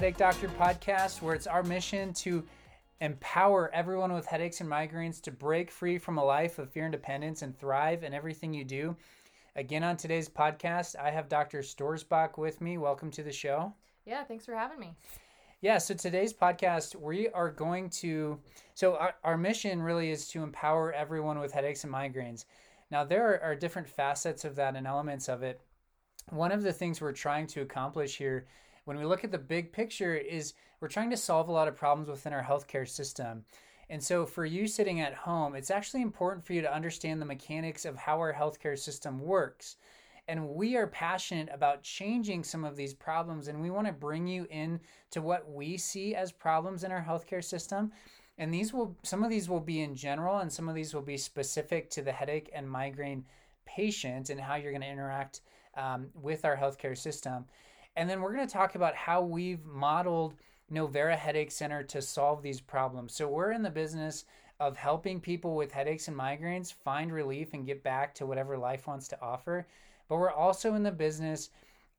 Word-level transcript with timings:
welcome 0.00 0.14
to 0.14 0.18
the 0.18 0.34
Headache 0.34 0.48
Doctor 0.48 0.48
podcast, 0.58 1.20
where 1.20 1.34
it's 1.34 1.46
our 1.46 1.62
mission 1.62 2.14
to 2.14 2.42
empower 3.00 3.70
everyone 3.74 4.14
with 4.14 4.24
headaches 4.24 4.62
and 4.62 4.70
migraines 4.70 5.20
to 5.22 5.30
break 5.30 5.70
free 5.70 5.98
from 5.98 6.16
a 6.16 6.24
life 6.24 6.58
of 6.58 6.70
fear 6.70 6.84
and 6.84 6.92
dependence 6.92 7.42
and 7.42 7.58
thrive 7.58 8.02
in 8.02 8.14
everything 8.14 8.54
you 8.54 8.64
do. 8.64 8.96
Again, 9.56 9.84
on 9.84 9.98
today's 9.98 10.28
podcast, 10.28 10.96
I 10.98 11.10
have 11.10 11.28
Dr. 11.28 11.58
Stoerzbach 11.58 12.38
with 12.38 12.62
me. 12.62 12.78
Welcome 12.78 13.10
to 13.10 13.22
the 13.22 13.32
show. 13.32 13.74
Yeah, 14.06 14.24
thanks 14.24 14.46
for 14.46 14.54
having 14.54 14.78
me. 14.78 14.94
Yeah, 15.60 15.76
so 15.76 15.92
today's 15.92 16.32
podcast, 16.32 16.94
we 16.94 17.28
are 17.30 17.50
going 17.50 17.90
to. 17.90 18.38
So, 18.74 18.96
our, 18.96 19.14
our 19.22 19.36
mission 19.36 19.82
really 19.82 20.10
is 20.10 20.28
to 20.28 20.42
empower 20.42 20.94
everyone 20.94 21.40
with 21.40 21.52
headaches 21.52 21.84
and 21.84 21.92
migraines. 21.92 22.46
Now, 22.90 23.04
there 23.04 23.34
are, 23.34 23.42
are 23.42 23.54
different 23.54 23.88
facets 23.88 24.46
of 24.46 24.56
that 24.56 24.76
and 24.76 24.86
elements 24.86 25.28
of 25.28 25.42
it. 25.42 25.60
One 26.30 26.52
of 26.52 26.62
the 26.62 26.72
things 26.72 27.00
we're 27.02 27.12
trying 27.12 27.46
to 27.48 27.60
accomplish 27.60 28.16
here, 28.16 28.46
when 28.90 28.98
we 28.98 29.04
look 29.04 29.22
at 29.22 29.30
the 29.30 29.38
big 29.38 29.72
picture, 29.72 30.16
is 30.16 30.54
we're 30.80 30.88
trying 30.88 31.10
to 31.10 31.16
solve 31.16 31.48
a 31.48 31.52
lot 31.52 31.68
of 31.68 31.76
problems 31.76 32.08
within 32.08 32.32
our 32.32 32.42
healthcare 32.42 32.88
system. 32.88 33.44
And 33.88 34.02
so, 34.02 34.26
for 34.26 34.44
you 34.44 34.66
sitting 34.66 35.00
at 35.00 35.14
home, 35.14 35.54
it's 35.54 35.70
actually 35.70 36.02
important 36.02 36.44
for 36.44 36.54
you 36.54 36.62
to 36.62 36.74
understand 36.74 37.22
the 37.22 37.26
mechanics 37.26 37.84
of 37.84 37.96
how 37.96 38.16
our 38.16 38.34
healthcare 38.34 38.76
system 38.76 39.20
works. 39.20 39.76
And 40.26 40.48
we 40.48 40.76
are 40.76 40.88
passionate 40.88 41.50
about 41.52 41.84
changing 41.84 42.42
some 42.42 42.64
of 42.64 42.74
these 42.74 42.92
problems 42.92 43.46
and 43.46 43.62
we 43.62 43.70
want 43.70 43.86
to 43.86 43.92
bring 43.92 44.26
you 44.26 44.48
in 44.50 44.80
to 45.12 45.22
what 45.22 45.48
we 45.48 45.76
see 45.76 46.16
as 46.16 46.32
problems 46.32 46.82
in 46.82 46.90
our 46.90 47.04
healthcare 47.08 47.44
system. 47.44 47.92
And 48.38 48.52
these 48.52 48.72
will 48.72 48.96
some 49.04 49.22
of 49.22 49.30
these 49.30 49.48
will 49.48 49.60
be 49.60 49.82
in 49.82 49.94
general 49.94 50.38
and 50.38 50.52
some 50.52 50.68
of 50.68 50.74
these 50.74 50.94
will 50.94 51.00
be 51.00 51.16
specific 51.16 51.90
to 51.90 52.02
the 52.02 52.10
headache 52.10 52.50
and 52.52 52.68
migraine 52.68 53.24
patient 53.64 54.30
and 54.30 54.40
how 54.40 54.56
you're 54.56 54.72
going 54.72 54.82
to 54.82 54.88
interact 54.88 55.42
um, 55.76 56.08
with 56.12 56.44
our 56.44 56.56
healthcare 56.56 56.98
system 56.98 57.44
and 57.96 58.08
then 58.08 58.20
we're 58.20 58.34
going 58.34 58.46
to 58.46 58.52
talk 58.52 58.74
about 58.74 58.94
how 58.94 59.20
we've 59.22 59.64
modeled 59.64 60.34
novera 60.72 61.16
headache 61.16 61.50
center 61.50 61.82
to 61.82 62.00
solve 62.00 62.42
these 62.42 62.60
problems 62.60 63.14
so 63.14 63.28
we're 63.28 63.52
in 63.52 63.62
the 63.62 63.70
business 63.70 64.24
of 64.60 64.76
helping 64.76 65.20
people 65.20 65.56
with 65.56 65.72
headaches 65.72 66.08
and 66.08 66.16
migraines 66.16 66.72
find 66.72 67.12
relief 67.12 67.54
and 67.54 67.66
get 67.66 67.82
back 67.82 68.14
to 68.14 68.26
whatever 68.26 68.56
life 68.56 68.86
wants 68.86 69.08
to 69.08 69.20
offer 69.20 69.66
but 70.08 70.16
we're 70.16 70.32
also 70.32 70.74
in 70.74 70.82
the 70.82 70.90
business 70.90 71.50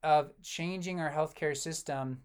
of 0.02 0.32
changing 0.42 1.00
our 1.00 1.10
healthcare 1.10 1.56
system 1.56 2.18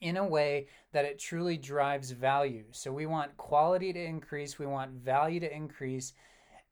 in 0.00 0.16
a 0.16 0.26
way 0.26 0.68
that 0.92 1.04
it 1.04 1.18
truly 1.18 1.56
drives 1.56 2.10
value. 2.10 2.64
So 2.70 2.92
we 2.92 3.06
want 3.06 3.36
quality 3.36 3.92
to 3.92 4.02
increase, 4.02 4.58
we 4.58 4.66
want 4.66 4.92
value 4.92 5.40
to 5.40 5.54
increase. 5.54 6.12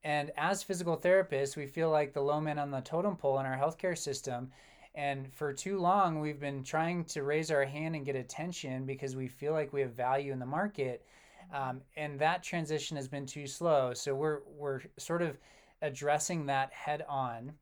And 0.03 0.31
as 0.37 0.63
physical 0.63 0.97
therapists, 0.97 1.57
we 1.57 1.67
feel 1.67 1.89
like 1.89 2.13
the 2.13 2.21
low 2.21 2.39
man 2.39 2.59
on 2.59 2.71
the 2.71 2.81
totem 2.81 3.15
pole 3.15 3.39
in 3.39 3.45
our 3.45 3.57
healthcare 3.57 3.97
system. 3.97 4.51
And 4.95 5.31
for 5.33 5.53
too 5.53 5.79
long, 5.79 6.19
we've 6.19 6.39
been 6.39 6.63
trying 6.63 7.05
to 7.05 7.23
raise 7.23 7.51
our 7.51 7.65
hand 7.65 7.95
and 7.95 8.05
get 8.05 8.15
attention 8.15 8.85
because 8.85 9.15
we 9.15 9.27
feel 9.27 9.53
like 9.53 9.73
we 9.73 9.81
have 9.81 9.93
value 9.93 10.31
in 10.31 10.39
the 10.39 10.45
market. 10.45 11.05
Um, 11.53 11.81
and 11.95 12.19
that 12.19 12.43
transition 12.43 12.97
has 12.97 13.07
been 13.07 13.25
too 13.25 13.47
slow. 13.47 13.93
So 13.93 14.15
we're, 14.15 14.39
we're 14.57 14.81
sort 14.97 15.21
of 15.21 15.37
addressing 15.81 16.45
that 16.47 16.73
head 16.73 17.05
on. 17.07 17.53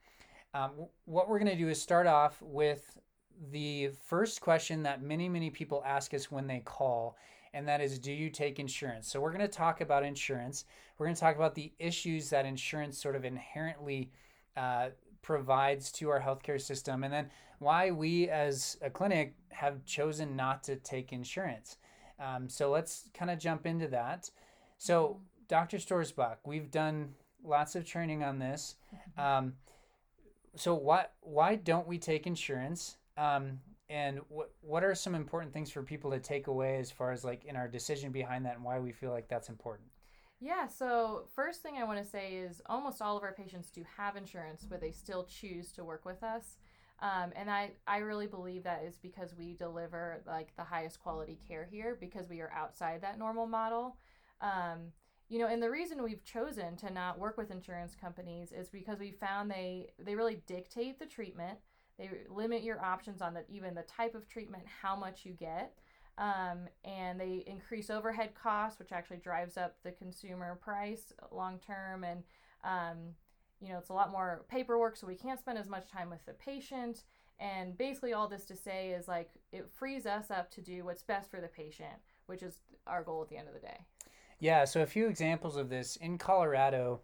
Um, 0.54 0.72
what 1.04 1.28
we're 1.28 1.40
going 1.40 1.52
to 1.52 1.58
do 1.58 1.68
is 1.68 1.82
start 1.82 2.08
off 2.08 2.42
with 2.42 2.98
the 3.52 3.90
first 4.06 4.42
question 4.42 4.84
that 4.84 5.02
many, 5.02 5.28
many 5.28 5.50
people 5.50 5.84
ask 5.86 6.14
us 6.14 6.32
when 6.32 6.48
they 6.48 6.60
call, 6.60 7.18
and 7.54 7.68
that 7.68 7.82
is 7.82 8.00
Do 8.00 8.12
you 8.12 8.30
take 8.30 8.60
insurance? 8.60 9.10
So, 9.10 9.20
we're 9.20 9.32
going 9.32 9.42
to 9.42 9.48
talk 9.50 9.82
about 9.82 10.04
insurance. 10.04 10.64
We're 10.98 11.08
going 11.08 11.16
to 11.16 11.20
talk 11.20 11.36
about 11.36 11.56
the 11.56 11.74
issues 11.78 12.30
that 12.30 12.46
insurance 12.46 12.98
sort 12.98 13.18
of 13.18 13.26
inherently 13.26 14.12
uh, 14.56 14.90
provides 15.26 15.92
to 15.94 16.10
our 16.10 16.22
healthcare 16.22 16.62
system, 16.62 17.04
and 17.04 17.14
then 17.14 17.30
why 17.60 17.92
we 17.92 18.30
as 18.30 18.78
a 18.82 18.90
clinic 18.90 19.36
have 19.50 19.84
chosen 19.86 20.36
not 20.36 20.64
to 20.64 20.76
take 20.76 21.14
insurance. 21.14 21.78
Um, 22.20 22.48
so, 22.48 22.70
let's 22.70 23.10
kind 23.14 23.32
of 23.32 23.40
jump 23.40 23.66
into 23.66 23.88
that. 23.88 24.30
So, 24.78 25.20
Dr. 25.48 25.78
Stoerzbach, 25.78 26.38
we've 26.46 26.72
done 26.72 27.14
lots 27.44 27.76
of 27.76 27.86
training 27.86 28.24
on 28.24 28.40
this. 28.40 28.76
Um, 29.18 29.54
so 30.56 30.74
why 30.74 31.06
why 31.22 31.56
don't 31.56 31.88
we 31.88 31.98
take 31.98 32.28
insurance? 32.28 32.98
Um, 33.18 33.60
and 33.90 34.20
what 34.30 34.52
what 34.62 34.84
are 34.84 34.96
some 34.96 35.16
important 35.16 35.54
things 35.54 35.70
for 35.72 35.84
people 35.84 36.12
to 36.12 36.20
take 36.20 36.48
away 36.48 36.78
as 36.78 36.92
far 36.92 37.12
as 37.12 37.24
like 37.24 37.46
in 37.46 37.56
our 37.56 37.68
decision 37.68 38.12
behind 38.12 38.46
that 38.46 38.56
and 38.56 38.64
why 38.64 38.80
we 38.80 38.92
feel 38.92 39.12
like 39.12 39.28
that's 39.28 39.50
important? 39.50 39.90
Yeah, 40.40 40.68
so 40.68 41.24
first 41.34 41.62
thing 41.62 41.76
I 41.78 41.86
want 41.86 42.04
to 42.04 42.10
say 42.10 42.34
is 42.36 42.62
almost 42.68 43.02
all 43.02 43.18
of 43.18 43.24
our 43.24 43.34
patients 43.34 43.72
do 43.72 43.84
have 43.98 44.16
insurance, 44.16 44.66
but 44.70 44.82
they 44.82 44.92
still 44.92 45.24
choose 45.26 45.72
to 45.74 45.84
work 45.84 46.06
with 46.06 46.24
us. 46.24 46.58
Um, 47.00 47.32
and 47.36 47.50
I, 47.50 47.72
I 47.88 47.98
really 47.98 48.28
believe 48.28 48.64
that 48.64 48.84
is 48.86 48.98
because 48.98 49.34
we 49.38 49.54
deliver 49.54 50.22
like 50.26 50.56
the 50.56 50.64
highest 50.64 51.00
quality 51.00 51.40
care 51.48 51.68
here 51.70 51.98
because 52.00 52.30
we 52.30 52.42
are 52.42 52.52
outside 52.54 53.02
that 53.02 53.18
normal 53.18 53.48
model. 53.48 53.98
Um, 54.42 54.92
you 55.28 55.40
know 55.40 55.48
and 55.48 55.62
the 55.62 55.70
reason 55.70 56.04
we've 56.04 56.24
chosen 56.24 56.76
to 56.78 56.92
not 56.92 57.18
work 57.18 57.38
with 57.38 57.50
insurance 57.52 57.96
companies 57.96 58.52
is 58.52 58.70
because 58.70 59.00
we 59.00 59.12
found 59.12 59.50
they 59.50 59.90
they 59.98 60.16
really 60.16 60.42
dictate 60.46 61.00
the 61.00 61.06
treatment 61.06 61.58
they 61.98 62.10
limit 62.30 62.64
your 62.64 62.84
options 62.84 63.22
on 63.22 63.34
the 63.34 63.44
even 63.50 63.74
the 63.74 63.82
type 63.84 64.14
of 64.14 64.28
treatment 64.28 64.64
how 64.82 64.96
much 64.96 65.26
you 65.26 65.32
get 65.34 65.74
um, 66.18 66.68
and 66.84 67.20
they 67.20 67.44
increase 67.48 67.90
overhead 67.90 68.32
costs 68.36 68.80
which 68.80 68.92
actually 68.92 69.18
drives 69.18 69.58
up 69.58 69.76
the 69.84 69.92
consumer 69.92 70.58
price 70.62 71.14
long 71.32 71.60
term. 71.60 72.04
And 72.04 72.24
um, 72.64 72.98
you 73.62 73.70
know 73.70 73.78
it's 73.78 73.90
a 73.90 73.94
lot 73.94 74.12
more 74.12 74.46
paperwork 74.50 74.98
so 74.98 75.08
we 75.08 75.16
can't 75.16 75.40
spend 75.40 75.58
as 75.58 75.68
much 75.68 75.90
time 75.90 76.10
with 76.10 76.26
the 76.26 76.34
patient. 76.34 77.04
And 77.40 77.78
basically 77.78 78.14
all 78.14 78.28
this 78.28 78.46
to 78.46 78.56
say 78.56 78.90
is 78.90 79.08
like 79.08 79.30
it 79.52 79.70
frees 79.74 80.06
us 80.06 80.32
up 80.32 80.50
to 80.52 80.62
do 80.62 80.86
what's 80.86 81.04
best 81.04 81.30
for 81.30 81.42
the 81.42 81.48
patient 81.48 82.00
which 82.28 82.44
is 82.44 82.60
our 82.88 83.04
goal 83.04 83.22
at 83.22 83.30
the 83.30 83.38
end 83.38 83.48
of 83.48 83.54
the 83.54 83.60
day. 83.60 83.78
Yeah, 84.40 84.66
so 84.66 84.82
a 84.82 84.86
few 84.86 85.08
examples 85.08 85.56
of 85.56 85.70
this. 85.70 85.96
In 85.98 86.18
Colorado. 86.18 87.02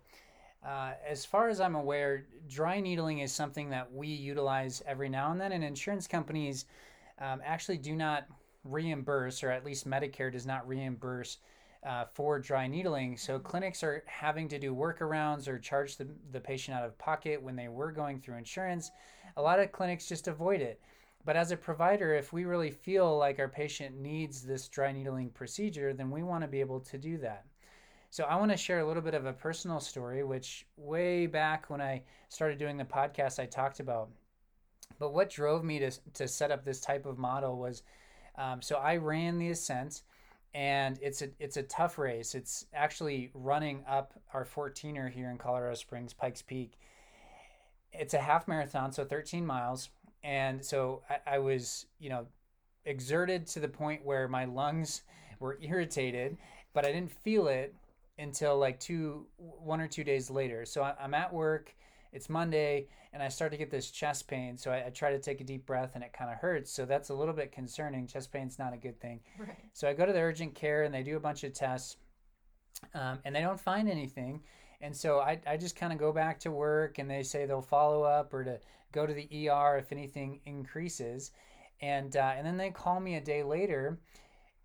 Uh, 0.63 0.91
as 1.07 1.25
far 1.25 1.49
as 1.49 1.59
I'm 1.59 1.73
aware, 1.73 2.27
dry 2.47 2.79
needling 2.79 3.19
is 3.19 3.31
something 3.31 3.71
that 3.71 3.91
we 3.91 4.07
utilize 4.07 4.83
every 4.85 5.09
now 5.09 5.31
and 5.31 5.41
then, 5.41 5.53
and 5.53 5.63
insurance 5.63 6.05
companies 6.05 6.65
um, 7.17 7.41
actually 7.43 7.79
do 7.79 7.95
not 7.95 8.27
reimburse, 8.63 9.43
or 9.43 9.51
at 9.51 9.65
least 9.65 9.89
Medicare 9.89 10.31
does 10.31 10.45
not 10.45 10.67
reimburse 10.67 11.37
uh, 11.85 12.05
for 12.05 12.39
dry 12.39 12.67
needling. 12.67 13.17
So 13.17 13.39
clinics 13.39 13.83
are 13.83 14.03
having 14.05 14.47
to 14.49 14.59
do 14.59 14.75
workarounds 14.75 15.47
or 15.47 15.57
charge 15.57 15.97
the, 15.97 16.07
the 16.31 16.39
patient 16.39 16.77
out 16.77 16.85
of 16.85 16.97
pocket 16.97 17.41
when 17.41 17.55
they 17.55 17.67
were 17.67 17.91
going 17.91 18.19
through 18.19 18.37
insurance. 18.37 18.91
A 19.37 19.41
lot 19.41 19.59
of 19.59 19.71
clinics 19.71 20.07
just 20.07 20.27
avoid 20.27 20.61
it. 20.61 20.79
But 21.23 21.35
as 21.35 21.51
a 21.51 21.57
provider, 21.57 22.15
if 22.15 22.33
we 22.33 22.45
really 22.45 22.71
feel 22.71 23.17
like 23.17 23.39
our 23.39 23.47
patient 23.47 23.99
needs 23.99 24.41
this 24.41 24.67
dry 24.67 24.91
needling 24.91 25.29
procedure, 25.29 25.93
then 25.93 26.09
we 26.09 26.23
want 26.23 26.43
to 26.43 26.47
be 26.47 26.59
able 26.59 26.79
to 26.81 26.97
do 26.97 27.17
that. 27.19 27.45
So 28.09 28.25
I 28.25 28.35
want 28.35 28.51
to 28.51 28.57
share 28.57 28.79
a 28.79 28.87
little 28.87 29.03
bit 29.03 29.13
of 29.13 29.25
a 29.25 29.33
personal 29.33 29.79
story, 29.79 30.23
which 30.23 30.65
way 30.77 31.27
back 31.27 31.69
when 31.69 31.79
I 31.79 32.03
started 32.29 32.59
doing 32.59 32.75
the 32.75 32.83
podcast, 32.83 33.39
I 33.39 33.45
talked 33.45 33.79
about. 33.79 34.09
But 34.99 35.13
what 35.13 35.29
drove 35.29 35.63
me 35.63 35.79
to, 35.79 35.91
to 36.15 36.27
set 36.27 36.51
up 36.51 36.65
this 36.65 36.81
type 36.81 37.05
of 37.05 37.17
model 37.17 37.57
was 37.57 37.83
um, 38.37 38.61
so 38.61 38.77
I 38.77 38.97
ran 38.97 39.37
the 39.37 39.49
Ascent, 39.49 40.01
and 40.53 40.99
it's 41.01 41.21
a 41.21 41.29
it's 41.39 41.57
a 41.57 41.63
tough 41.63 41.97
race. 41.97 42.35
It's 42.35 42.65
actually 42.73 43.31
running 43.33 43.83
up 43.87 44.13
our 44.33 44.45
14er 44.45 45.11
here 45.11 45.29
in 45.29 45.37
Colorado 45.37 45.75
Springs, 45.75 46.13
Pikes 46.13 46.41
Peak. 46.41 46.73
It's 47.93 48.13
a 48.13 48.19
half 48.19 48.47
marathon, 48.47 48.91
so 48.91 49.03
13 49.03 49.45
miles 49.45 49.89
and 50.23 50.63
so 50.63 51.01
I, 51.09 51.35
I 51.35 51.39
was 51.39 51.85
you 51.99 52.09
know 52.09 52.25
exerted 52.85 53.47
to 53.47 53.59
the 53.59 53.67
point 53.67 54.05
where 54.05 54.27
my 54.27 54.45
lungs 54.45 55.03
were 55.39 55.57
irritated 55.61 56.37
but 56.73 56.85
i 56.85 56.91
didn't 56.91 57.11
feel 57.11 57.47
it 57.47 57.73
until 58.17 58.57
like 58.57 58.79
two 58.79 59.27
one 59.37 59.81
or 59.81 59.87
two 59.87 60.03
days 60.03 60.29
later 60.29 60.65
so 60.65 60.83
I, 60.83 60.93
i'm 61.01 61.13
at 61.13 61.31
work 61.31 61.73
it's 62.11 62.29
monday 62.29 62.87
and 63.13 63.21
i 63.21 63.27
start 63.27 63.51
to 63.51 63.57
get 63.57 63.69
this 63.69 63.91
chest 63.91 64.27
pain 64.27 64.57
so 64.57 64.71
i, 64.71 64.85
I 64.85 64.89
try 64.89 65.11
to 65.11 65.19
take 65.19 65.41
a 65.41 65.43
deep 65.43 65.65
breath 65.65 65.91
and 65.95 66.03
it 66.03 66.13
kind 66.13 66.31
of 66.31 66.37
hurts 66.37 66.71
so 66.71 66.85
that's 66.85 67.09
a 67.09 67.13
little 67.13 67.33
bit 67.33 67.51
concerning 67.51 68.07
chest 68.07 68.31
pain's 68.31 68.59
not 68.59 68.73
a 68.73 68.77
good 68.77 68.99
thing 68.99 69.19
right. 69.39 69.57
so 69.73 69.87
i 69.87 69.93
go 69.93 70.05
to 70.05 70.13
the 70.13 70.19
urgent 70.19 70.55
care 70.55 70.83
and 70.83 70.93
they 70.93 71.03
do 71.03 71.17
a 71.17 71.19
bunch 71.19 71.43
of 71.43 71.53
tests 71.53 71.97
um, 72.95 73.19
and 73.25 73.35
they 73.35 73.41
don't 73.41 73.59
find 73.59 73.89
anything 73.89 74.41
and 74.81 74.95
so 74.95 75.19
I, 75.19 75.39
I 75.45 75.57
just 75.57 75.75
kind 75.75 75.93
of 75.93 75.99
go 75.99 76.11
back 76.11 76.39
to 76.41 76.51
work 76.51 76.97
and 76.97 77.09
they 77.09 77.23
say 77.23 77.45
they'll 77.45 77.61
follow 77.61 78.03
up 78.03 78.33
or 78.33 78.43
to 78.43 78.59
go 78.91 79.05
to 79.05 79.13
the 79.13 79.49
ER 79.49 79.77
if 79.77 79.91
anything 79.91 80.41
increases. 80.45 81.31
And, 81.81 82.15
uh, 82.15 82.33
and 82.35 82.45
then 82.45 82.57
they 82.57 82.71
call 82.71 82.99
me 82.99 83.15
a 83.15 83.21
day 83.21 83.43
later 83.43 83.99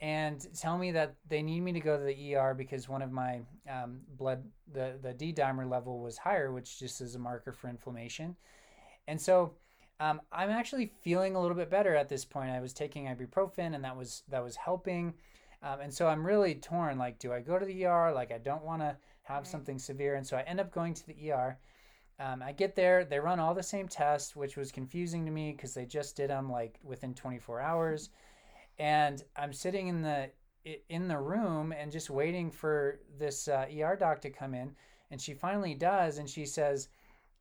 and 0.00 0.46
tell 0.54 0.76
me 0.76 0.90
that 0.92 1.14
they 1.28 1.42
need 1.42 1.60
me 1.60 1.72
to 1.72 1.80
go 1.80 1.96
to 1.96 2.04
the 2.04 2.34
ER 2.36 2.54
because 2.54 2.88
one 2.88 3.02
of 3.02 3.10
my 3.10 3.40
um, 3.70 4.00
blood, 4.18 4.44
the, 4.72 4.98
the 5.02 5.14
D 5.14 5.32
dimer 5.32 5.68
level 5.68 6.00
was 6.00 6.18
higher, 6.18 6.52
which 6.52 6.78
just 6.78 7.00
is 7.00 7.14
a 7.14 7.18
marker 7.18 7.52
for 7.52 7.68
inflammation. 7.68 8.36
And 9.08 9.20
so 9.20 9.54
um, 9.98 10.20
I'm 10.30 10.50
actually 10.50 10.92
feeling 11.00 11.34
a 11.34 11.40
little 11.40 11.56
bit 11.56 11.70
better 11.70 11.94
at 11.94 12.10
this 12.10 12.24
point. 12.24 12.50
I 12.50 12.60
was 12.60 12.74
taking 12.74 13.06
ibuprofen 13.06 13.74
and 13.74 13.82
that 13.84 13.96
was, 13.96 14.22
that 14.28 14.44
was 14.44 14.56
helping. 14.56 15.14
Um, 15.62 15.80
and 15.80 15.94
so 15.94 16.06
I'm 16.08 16.26
really 16.26 16.56
torn. 16.56 16.98
Like, 16.98 17.18
do 17.18 17.32
I 17.32 17.40
go 17.40 17.58
to 17.58 17.64
the 17.64 17.86
ER? 17.86 18.12
Like, 18.12 18.32
I 18.32 18.38
don't 18.38 18.64
want 18.64 18.82
to 18.82 18.96
have 19.22 19.38
right. 19.38 19.46
something 19.46 19.78
severe. 19.78 20.16
And 20.16 20.26
so 20.26 20.36
I 20.36 20.42
end 20.42 20.60
up 20.60 20.72
going 20.72 20.92
to 20.92 21.06
the 21.06 21.32
ER. 21.32 21.58
Um, 22.18 22.42
I 22.42 22.52
get 22.52 22.74
there, 22.74 23.04
they 23.04 23.18
run 23.18 23.40
all 23.40 23.54
the 23.54 23.62
same 23.62 23.88
tests, 23.88 24.34
which 24.34 24.56
was 24.56 24.72
confusing 24.72 25.24
to 25.26 25.30
me 25.30 25.52
because 25.52 25.74
they 25.74 25.84
just 25.84 26.16
did 26.16 26.30
them 26.30 26.50
like 26.50 26.78
within 26.82 27.14
24 27.14 27.60
hours. 27.60 28.10
And 28.78 29.22
I'm 29.36 29.52
sitting 29.52 29.88
in 29.88 30.02
the 30.02 30.30
in 30.88 31.06
the 31.06 31.18
room 31.18 31.72
and 31.72 31.92
just 31.92 32.10
waiting 32.10 32.50
for 32.50 32.98
this 33.18 33.46
uh, 33.46 33.66
ER 33.80 33.96
doc 33.96 34.20
to 34.22 34.30
come 34.30 34.54
in, 34.54 34.74
and 35.10 35.20
she 35.20 35.32
finally 35.32 35.74
does, 35.74 36.18
and 36.18 36.28
she 36.28 36.44
says, 36.44 36.88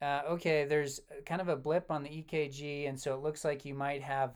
uh, 0.02 0.22
"Okay, 0.30 0.66
there's 0.66 1.00
kind 1.26 1.42
of 1.42 1.50
a 1.50 1.56
blip 1.56 1.92
on 1.92 2.04
the 2.04 2.10
EKG, 2.10 2.88
and 2.88 3.00
so 3.00 3.16
it 3.16 3.22
looks 3.22 3.44
like 3.44 3.66
you 3.66 3.74
might 3.74 4.02
have 4.02 4.36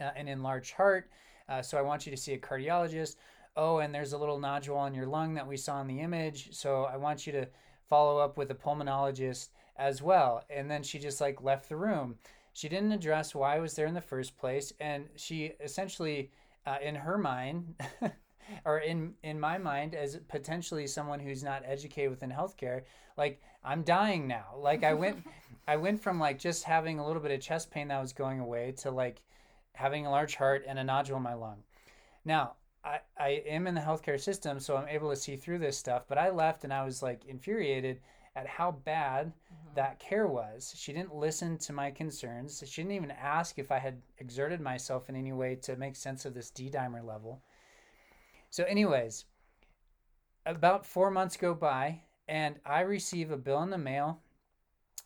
uh, 0.00 0.10
an 0.16 0.28
enlarged 0.28 0.72
heart. 0.72 1.10
Uh, 1.48 1.60
so 1.62 1.76
I 1.76 1.82
want 1.82 2.06
you 2.06 2.12
to 2.12 2.16
see 2.16 2.34
a 2.34 2.38
cardiologist. 2.38 3.16
Oh, 3.56 3.78
and 3.78 3.92
there's 3.92 4.12
a 4.12 4.18
little 4.18 4.38
nodule 4.38 4.76
on 4.76 4.94
your 4.94 5.06
lung 5.06 5.34
that 5.34 5.46
we 5.46 5.56
saw 5.56 5.80
in 5.80 5.88
the 5.88 6.00
image, 6.00 6.54
so 6.54 6.84
I 6.84 6.96
want 6.96 7.26
you 7.26 7.32
to 7.32 7.48
follow 7.88 8.18
up 8.18 8.38
with 8.38 8.50
a 8.52 8.54
pulmonologist 8.54 9.48
as 9.76 10.00
well." 10.00 10.44
And 10.48 10.70
then 10.70 10.82
she 10.82 10.98
just 10.98 11.20
like 11.20 11.42
left 11.42 11.68
the 11.68 11.76
room. 11.76 12.18
She 12.52 12.68
didn't 12.68 12.92
address 12.92 13.34
why 13.34 13.56
I 13.56 13.60
was 13.60 13.74
there 13.74 13.86
in 13.86 13.94
the 13.94 14.00
first 14.00 14.36
place, 14.36 14.72
and 14.80 15.06
she 15.16 15.52
essentially, 15.60 16.30
uh, 16.66 16.76
in 16.82 16.94
her 16.94 17.16
mind, 17.16 17.74
or 18.64 18.78
in 18.78 19.14
in 19.22 19.38
my 19.38 19.58
mind, 19.58 19.94
as 19.94 20.16
potentially 20.28 20.86
someone 20.86 21.20
who's 21.20 21.42
not 21.44 21.62
educated 21.64 22.10
within 22.10 22.30
healthcare, 22.30 22.82
like 23.16 23.40
I'm 23.64 23.82
dying 23.82 24.26
now. 24.26 24.54
Like 24.56 24.84
I 24.84 24.94
went, 24.94 25.24
I 25.68 25.76
went 25.76 26.02
from 26.02 26.18
like 26.18 26.38
just 26.38 26.64
having 26.64 26.98
a 26.98 27.06
little 27.06 27.22
bit 27.22 27.30
of 27.30 27.40
chest 27.40 27.70
pain 27.70 27.88
that 27.88 28.00
was 28.00 28.12
going 28.12 28.40
away 28.40 28.72
to 28.78 28.90
like 28.90 29.22
having 29.74 30.06
a 30.06 30.10
large 30.10 30.36
heart 30.36 30.64
and 30.66 30.78
a 30.78 30.84
nodule 30.84 31.18
in 31.18 31.22
my 31.22 31.34
lung. 31.34 31.62
Now 32.24 32.54
I, 32.84 33.00
I 33.18 33.28
am 33.46 33.66
in 33.66 33.74
the 33.74 33.80
healthcare 33.80 34.20
system, 34.20 34.58
so 34.58 34.76
I'm 34.76 34.88
able 34.88 35.10
to 35.10 35.16
see 35.16 35.36
through 35.36 35.58
this 35.58 35.76
stuff. 35.76 36.04
But 36.08 36.18
I 36.18 36.30
left 36.30 36.64
and 36.64 36.72
I 36.72 36.84
was 36.84 37.02
like 37.02 37.24
infuriated 37.26 38.00
at 38.36 38.46
how 38.46 38.72
bad. 38.72 39.32
That 39.74 39.98
care 39.98 40.26
was. 40.26 40.74
She 40.76 40.92
didn't 40.92 41.14
listen 41.14 41.58
to 41.58 41.72
my 41.72 41.90
concerns. 41.90 42.62
She 42.66 42.82
didn't 42.82 42.96
even 42.96 43.10
ask 43.10 43.58
if 43.58 43.70
I 43.70 43.78
had 43.78 44.00
exerted 44.18 44.60
myself 44.60 45.08
in 45.08 45.16
any 45.16 45.32
way 45.32 45.56
to 45.62 45.76
make 45.76 45.96
sense 45.96 46.24
of 46.24 46.34
this 46.34 46.50
D 46.50 46.70
dimer 46.70 47.04
level. 47.04 47.42
So, 48.50 48.64
anyways, 48.64 49.26
about 50.46 50.84
four 50.84 51.10
months 51.10 51.36
go 51.36 51.54
by, 51.54 52.00
and 52.28 52.56
I 52.64 52.80
receive 52.80 53.30
a 53.30 53.36
bill 53.36 53.62
in 53.62 53.70
the 53.70 53.78
mail 53.78 54.20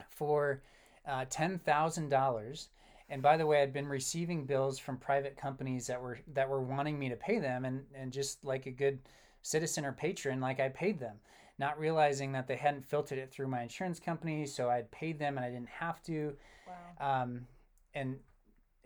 for 0.08 0.62
uh, 1.06 1.26
$10,000. 1.26 2.68
And 3.10 3.22
by 3.22 3.36
the 3.36 3.46
way, 3.46 3.62
I'd 3.62 3.72
been 3.72 3.86
receiving 3.86 4.46
bills 4.46 4.78
from 4.78 4.96
private 4.96 5.36
companies 5.36 5.86
that 5.86 6.00
were 6.00 6.18
that 6.32 6.48
were 6.48 6.62
wanting 6.62 6.98
me 6.98 7.10
to 7.10 7.16
pay 7.16 7.38
them, 7.38 7.66
and 7.66 7.84
and 7.94 8.10
just 8.10 8.42
like 8.44 8.64
a 8.64 8.70
good 8.70 8.98
citizen 9.42 9.84
or 9.84 9.92
patron, 9.92 10.40
like 10.40 10.58
I 10.58 10.70
paid 10.70 10.98
them 10.98 11.16
not 11.58 11.78
realizing 11.78 12.32
that 12.32 12.46
they 12.46 12.56
hadn't 12.56 12.84
filtered 12.84 13.18
it 13.18 13.30
through 13.30 13.48
my 13.48 13.62
insurance 13.62 14.00
company, 14.00 14.46
so 14.46 14.70
I'd 14.70 14.90
paid 14.90 15.18
them 15.18 15.36
and 15.36 15.44
I 15.44 15.50
didn't 15.50 15.68
have 15.68 16.02
to. 16.04 16.34
Wow. 16.98 17.22
Um, 17.22 17.46
and 17.94 18.16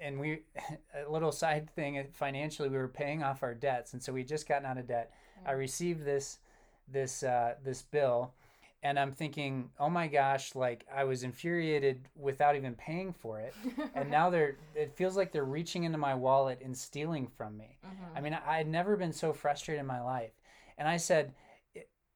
and 0.00 0.18
we 0.18 0.40
a 1.06 1.10
little 1.10 1.32
side 1.32 1.70
thing 1.70 2.04
financially, 2.12 2.68
we 2.68 2.76
were 2.76 2.88
paying 2.88 3.22
off 3.22 3.42
our 3.42 3.54
debts, 3.54 3.92
and 3.92 4.02
so 4.02 4.12
we 4.12 4.24
just 4.24 4.48
gotten 4.48 4.66
out 4.66 4.78
of 4.78 4.86
debt. 4.86 5.12
I 5.46 5.52
received 5.52 6.04
this 6.04 6.38
this 6.90 7.22
uh, 7.22 7.54
this 7.64 7.82
bill, 7.82 8.32
and 8.82 8.98
I'm 8.98 9.12
thinking, 9.12 9.70
oh 9.78 9.88
my 9.88 10.08
gosh, 10.08 10.54
like 10.54 10.84
I 10.92 11.04
was 11.04 11.22
infuriated 11.22 12.08
without 12.16 12.56
even 12.56 12.74
paying 12.74 13.12
for 13.12 13.40
it, 13.40 13.54
and 13.94 14.10
now 14.10 14.30
they're 14.30 14.56
it 14.74 14.94
feels 14.96 15.16
like 15.16 15.32
they're 15.32 15.44
reaching 15.44 15.84
into 15.84 15.98
my 15.98 16.14
wallet 16.14 16.60
and 16.62 16.76
stealing 16.76 17.26
from 17.26 17.56
me. 17.56 17.78
Mm-hmm. 17.86 18.16
I 18.16 18.20
mean, 18.20 18.38
I 18.46 18.56
had 18.56 18.68
never 18.68 18.96
been 18.96 19.12
so 19.12 19.32
frustrated 19.32 19.80
in 19.80 19.86
my 19.86 20.00
life, 20.00 20.32
and 20.76 20.88
I 20.88 20.96
said 20.96 21.32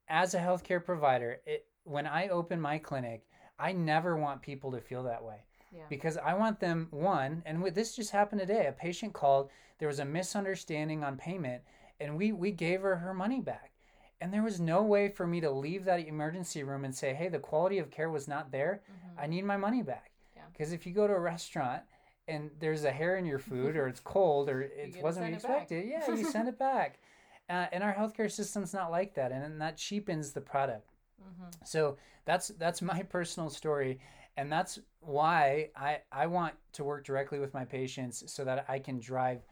as 0.08 0.34
a 0.34 0.38
healthcare 0.38 0.84
provider, 0.84 1.40
it, 1.46 1.66
when 1.84 2.06
I 2.06 2.28
open 2.28 2.60
my 2.60 2.78
clinic, 2.78 3.25
I 3.58 3.72
never 3.72 4.16
want 4.16 4.43
people 4.43 4.72
to 4.72 4.81
feel 4.81 5.02
that 5.04 5.25
way. 5.25 5.44
Yeah. 5.75 5.84
Because 5.88 6.19
I 6.19 6.34
want 6.34 6.60
them 6.60 6.88
one, 6.90 7.43
and 7.46 7.64
this 7.75 7.96
just 7.96 8.10
happened 8.10 8.40
today. 8.40 8.66
A 8.66 8.72
patient 8.72 9.14
called. 9.14 9.50
There 9.78 9.88
was 9.88 10.00
a 10.00 10.04
misunderstanding 10.04 11.02
on 11.02 11.16
payment, 11.16 11.62
and 11.99 12.16
we 12.16 12.32
we 12.32 12.50
gave 12.50 12.82
her 12.82 12.96
her 12.96 13.14
money 13.14 13.40
back. 13.40 13.72
And 14.20 14.32
there 14.32 14.43
was 14.43 14.60
no 14.60 14.82
way 14.82 15.08
for 15.08 15.26
me 15.26 15.40
to 15.40 15.50
leave 15.50 15.84
that 15.87 16.06
emergency 16.06 16.62
room 16.62 16.84
and 16.84 16.94
say, 16.94 17.14
"Hey, 17.14 17.28
the 17.28 17.38
quality 17.38 17.78
of 17.78 17.90
care 17.90 18.10
was 18.10 18.28
not 18.28 18.52
there. 18.52 18.82
Mm-hmm. 18.84 19.20
I 19.20 19.26
need 19.26 19.44
my 19.44 19.56
money 19.56 19.82
back." 19.82 20.10
Because 20.52 20.70
yeah. 20.70 20.76
if 20.76 20.87
you 20.87 20.93
go 20.93 21.06
to 21.06 21.14
a 21.14 21.19
restaurant 21.19 21.82
and 22.28 22.50
there's 22.60 22.84
a 22.84 22.93
hair 22.93 23.16
in 23.16 23.25
your 23.25 23.38
food, 23.38 23.75
or 23.76 23.88
it's 23.88 24.00
cold, 24.04 24.50
or 24.50 24.60
it 24.60 25.02
wasn't 25.02 25.34
expected, 25.34 25.88
yeah, 25.88 26.08
you 26.14 26.25
send 26.25 26.49
it 26.49 26.58
back. 26.58 26.99
Uh, 27.48 27.66
and 27.72 27.82
our 27.82 27.94
healthcare 27.94 28.30
system's 28.30 28.72
not 28.72 28.90
like 28.90 29.14
that, 29.14 29.32
and, 29.32 29.44
and 29.44 29.60
that 29.60 29.76
cheapens 29.76 30.32
the 30.32 30.40
product. 30.40 30.92
Mm-hmm. 31.20 31.50
So 31.64 31.96
that's 32.24 32.48
that's 32.48 32.82
my 32.82 33.02
personal 33.10 33.50
story, 33.50 34.00
and 34.36 34.50
that's 34.50 34.78
why 35.00 35.70
I 35.76 35.98
I 36.10 36.26
want 36.26 36.54
to 36.74 36.84
work 36.84 37.04
directly 37.04 37.38
with 37.38 37.52
my 37.54 37.64
patients 37.64 38.24
so 38.32 38.44
that 38.44 38.64
I 38.68 38.78
can 38.78 39.00
drive 39.00 39.42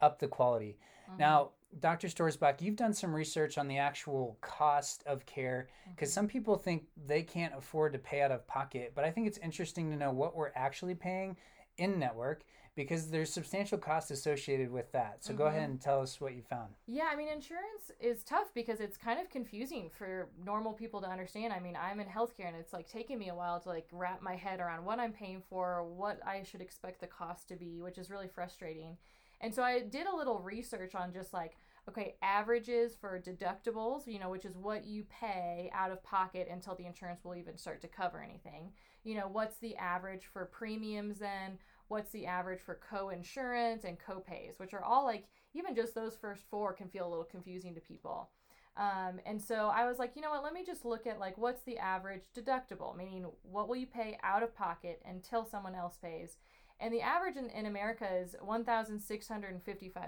up 0.00 0.18
the 0.18 0.28
quality. 0.28 0.78
Mm-hmm. 1.08 1.18
Now, 1.18 1.50
Dr. 1.80 2.08
Stoerzbach, 2.08 2.62
you've 2.62 2.76
done 2.76 2.94
some 2.94 3.14
research 3.14 3.58
on 3.58 3.68
the 3.68 3.78
actual 3.78 4.38
cost 4.40 5.02
of 5.06 5.26
care 5.26 5.68
because 5.90 6.10
mm-hmm. 6.10 6.14
some 6.14 6.28
people 6.28 6.56
think 6.56 6.84
they 7.06 7.22
can't 7.22 7.54
afford 7.56 7.92
to 7.92 7.98
pay 7.98 8.22
out 8.22 8.30
of 8.30 8.46
pocket, 8.46 8.92
but 8.94 9.04
I 9.04 9.10
think 9.10 9.26
it's 9.26 9.38
interesting 9.38 9.90
to 9.90 9.96
know 9.96 10.10
what 10.10 10.34
we're 10.34 10.52
actually 10.54 10.94
paying 10.94 11.36
in 11.76 11.98
network 11.98 12.42
because 12.78 13.10
there's 13.10 13.32
substantial 13.32 13.76
costs 13.76 14.12
associated 14.12 14.70
with 14.70 14.92
that. 14.92 15.16
So 15.18 15.30
mm-hmm. 15.30 15.38
go 15.38 15.46
ahead 15.48 15.62
mm-hmm. 15.62 15.72
and 15.72 15.80
tell 15.80 16.00
us 16.00 16.20
what 16.20 16.36
you 16.36 16.42
found. 16.48 16.68
Yeah, 16.86 17.08
I 17.12 17.16
mean, 17.16 17.26
insurance 17.26 17.90
is 17.98 18.22
tough 18.22 18.54
because 18.54 18.78
it's 18.78 18.96
kind 18.96 19.18
of 19.18 19.28
confusing 19.30 19.90
for 19.90 20.28
normal 20.44 20.72
people 20.72 21.00
to 21.00 21.08
understand. 21.08 21.52
I 21.52 21.58
mean, 21.58 21.76
I'm 21.76 21.98
in 21.98 22.06
healthcare 22.06 22.46
and 22.46 22.56
it's 22.56 22.72
like 22.72 22.88
taking 22.88 23.18
me 23.18 23.30
a 23.30 23.34
while 23.34 23.58
to 23.58 23.68
like 23.68 23.88
wrap 23.90 24.22
my 24.22 24.36
head 24.36 24.60
around 24.60 24.84
what 24.84 25.00
I'm 25.00 25.12
paying 25.12 25.42
for, 25.50 25.82
what 25.82 26.20
I 26.24 26.44
should 26.44 26.60
expect 26.60 27.00
the 27.00 27.08
cost 27.08 27.48
to 27.48 27.56
be, 27.56 27.80
which 27.82 27.98
is 27.98 28.10
really 28.10 28.28
frustrating. 28.28 28.96
And 29.40 29.52
so 29.52 29.64
I 29.64 29.80
did 29.80 30.06
a 30.06 30.14
little 30.14 30.38
research 30.38 30.94
on 30.94 31.12
just 31.12 31.32
like, 31.32 31.56
okay, 31.88 32.14
averages 32.22 32.94
for 32.94 33.20
deductibles, 33.20 34.06
you 34.06 34.20
know, 34.20 34.30
which 34.30 34.44
is 34.44 34.56
what 34.56 34.84
you 34.84 35.04
pay 35.04 35.68
out 35.74 35.90
of 35.90 36.04
pocket 36.04 36.46
until 36.48 36.76
the 36.76 36.86
insurance 36.86 37.24
will 37.24 37.34
even 37.34 37.56
start 37.56 37.80
to 37.80 37.88
cover 37.88 38.22
anything. 38.22 38.70
You 39.02 39.16
know, 39.16 39.28
what's 39.30 39.56
the 39.56 39.74
average 39.76 40.26
for 40.32 40.44
premiums 40.44 41.18
then? 41.18 41.58
What's 41.88 42.10
the 42.10 42.26
average 42.26 42.60
for 42.60 42.80
co-insurance 42.88 43.84
and 43.84 43.98
co-pays, 43.98 44.54
which 44.58 44.74
are 44.74 44.84
all 44.84 45.04
like 45.04 45.24
even 45.54 45.74
just 45.74 45.94
those 45.94 46.16
first 46.16 46.44
four 46.50 46.72
can 46.72 46.88
feel 46.88 47.06
a 47.06 47.10
little 47.10 47.24
confusing 47.24 47.74
to 47.74 47.80
people. 47.80 48.30
Um, 48.76 49.18
and 49.26 49.42
so 49.42 49.72
I 49.74 49.86
was 49.86 49.98
like, 49.98 50.12
you 50.14 50.22
know 50.22 50.30
what, 50.30 50.44
let 50.44 50.52
me 50.52 50.64
just 50.64 50.84
look 50.84 51.06
at 51.06 51.18
like 51.18 51.36
what's 51.36 51.62
the 51.62 51.78
average 51.78 52.30
deductible, 52.36 52.96
meaning 52.96 53.26
what 53.42 53.68
will 53.68 53.76
you 53.76 53.86
pay 53.86 54.18
out 54.22 54.44
of 54.44 54.54
pocket 54.54 55.02
until 55.04 55.44
someone 55.44 55.74
else 55.74 55.98
pays. 56.00 56.36
And 56.80 56.94
the 56.94 57.00
average 57.00 57.36
in, 57.36 57.50
in 57.50 57.66
America 57.66 58.08
is 58.22 58.36
$1,655, 58.46 60.00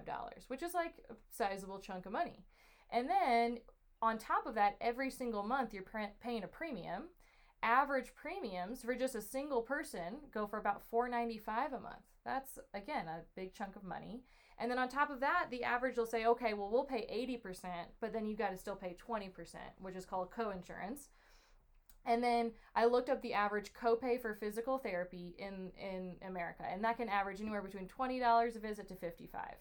which 0.46 0.62
is 0.62 0.72
like 0.72 0.94
a 1.10 1.14
sizable 1.30 1.80
chunk 1.80 2.06
of 2.06 2.12
money. 2.12 2.44
And 2.92 3.08
then 3.08 3.58
on 4.00 4.18
top 4.18 4.46
of 4.46 4.54
that, 4.54 4.76
every 4.80 5.10
single 5.10 5.42
month 5.42 5.75
you're 5.75 5.82
paying 6.22 6.44
a 6.44 6.49
premium 6.49 7.08
average 7.62 8.14
premiums 8.14 8.83
for 8.83 8.95
just 8.95 9.14
a 9.14 9.23
single 9.23 9.62
person 9.62 10.19
go 10.33 10.47
for 10.47 10.59
about 10.59 10.83
495 10.90 11.73
a 11.73 11.81
month. 11.81 11.97
That's 12.25 12.59
again 12.75 13.07
a 13.09 13.23
big 13.37 13.55
chunk 13.55 13.76
of 13.76 13.85
money. 13.85 14.23
And 14.59 14.71
then 14.71 14.79
on 14.79 14.88
top 14.88 15.11
of 15.11 15.21
that 15.21 15.47
the 15.50 15.64
average 15.64 15.97
will 15.97 16.07
say 16.07 16.26
okay 16.26 16.55
well 16.55 16.71
we'll 16.71 16.85
pay 16.85 17.07
80% 17.45 17.67
but 18.00 18.12
then 18.12 18.26
you 18.26 18.37
got 18.37 18.50
to 18.50 18.59
still 18.59 18.76
pay 18.76 18.97
20% 19.09 19.31
which 19.79 19.97
is 19.97 20.05
called 20.05 20.31
co-insurance. 20.31 21.09
And 22.07 22.23
then 22.23 22.52
I 22.75 22.87
looked 22.87 23.11
up 23.11 23.21
the 23.21 23.35
average 23.35 23.73
copay 23.73 24.21
for 24.21 24.35
physical 24.35 24.79
therapy 24.79 25.35
in 25.38 25.71
in 25.79 26.17
America, 26.26 26.64
and 26.67 26.83
that 26.83 26.97
can 26.97 27.09
average 27.09 27.40
anywhere 27.40 27.62
between 27.62 27.88
twenty 27.88 28.19
dollars 28.19 28.57
a 28.57 28.59
visit 28.59 28.88
to 28.88 28.95
fifty 28.95 29.26
five. 29.26 29.57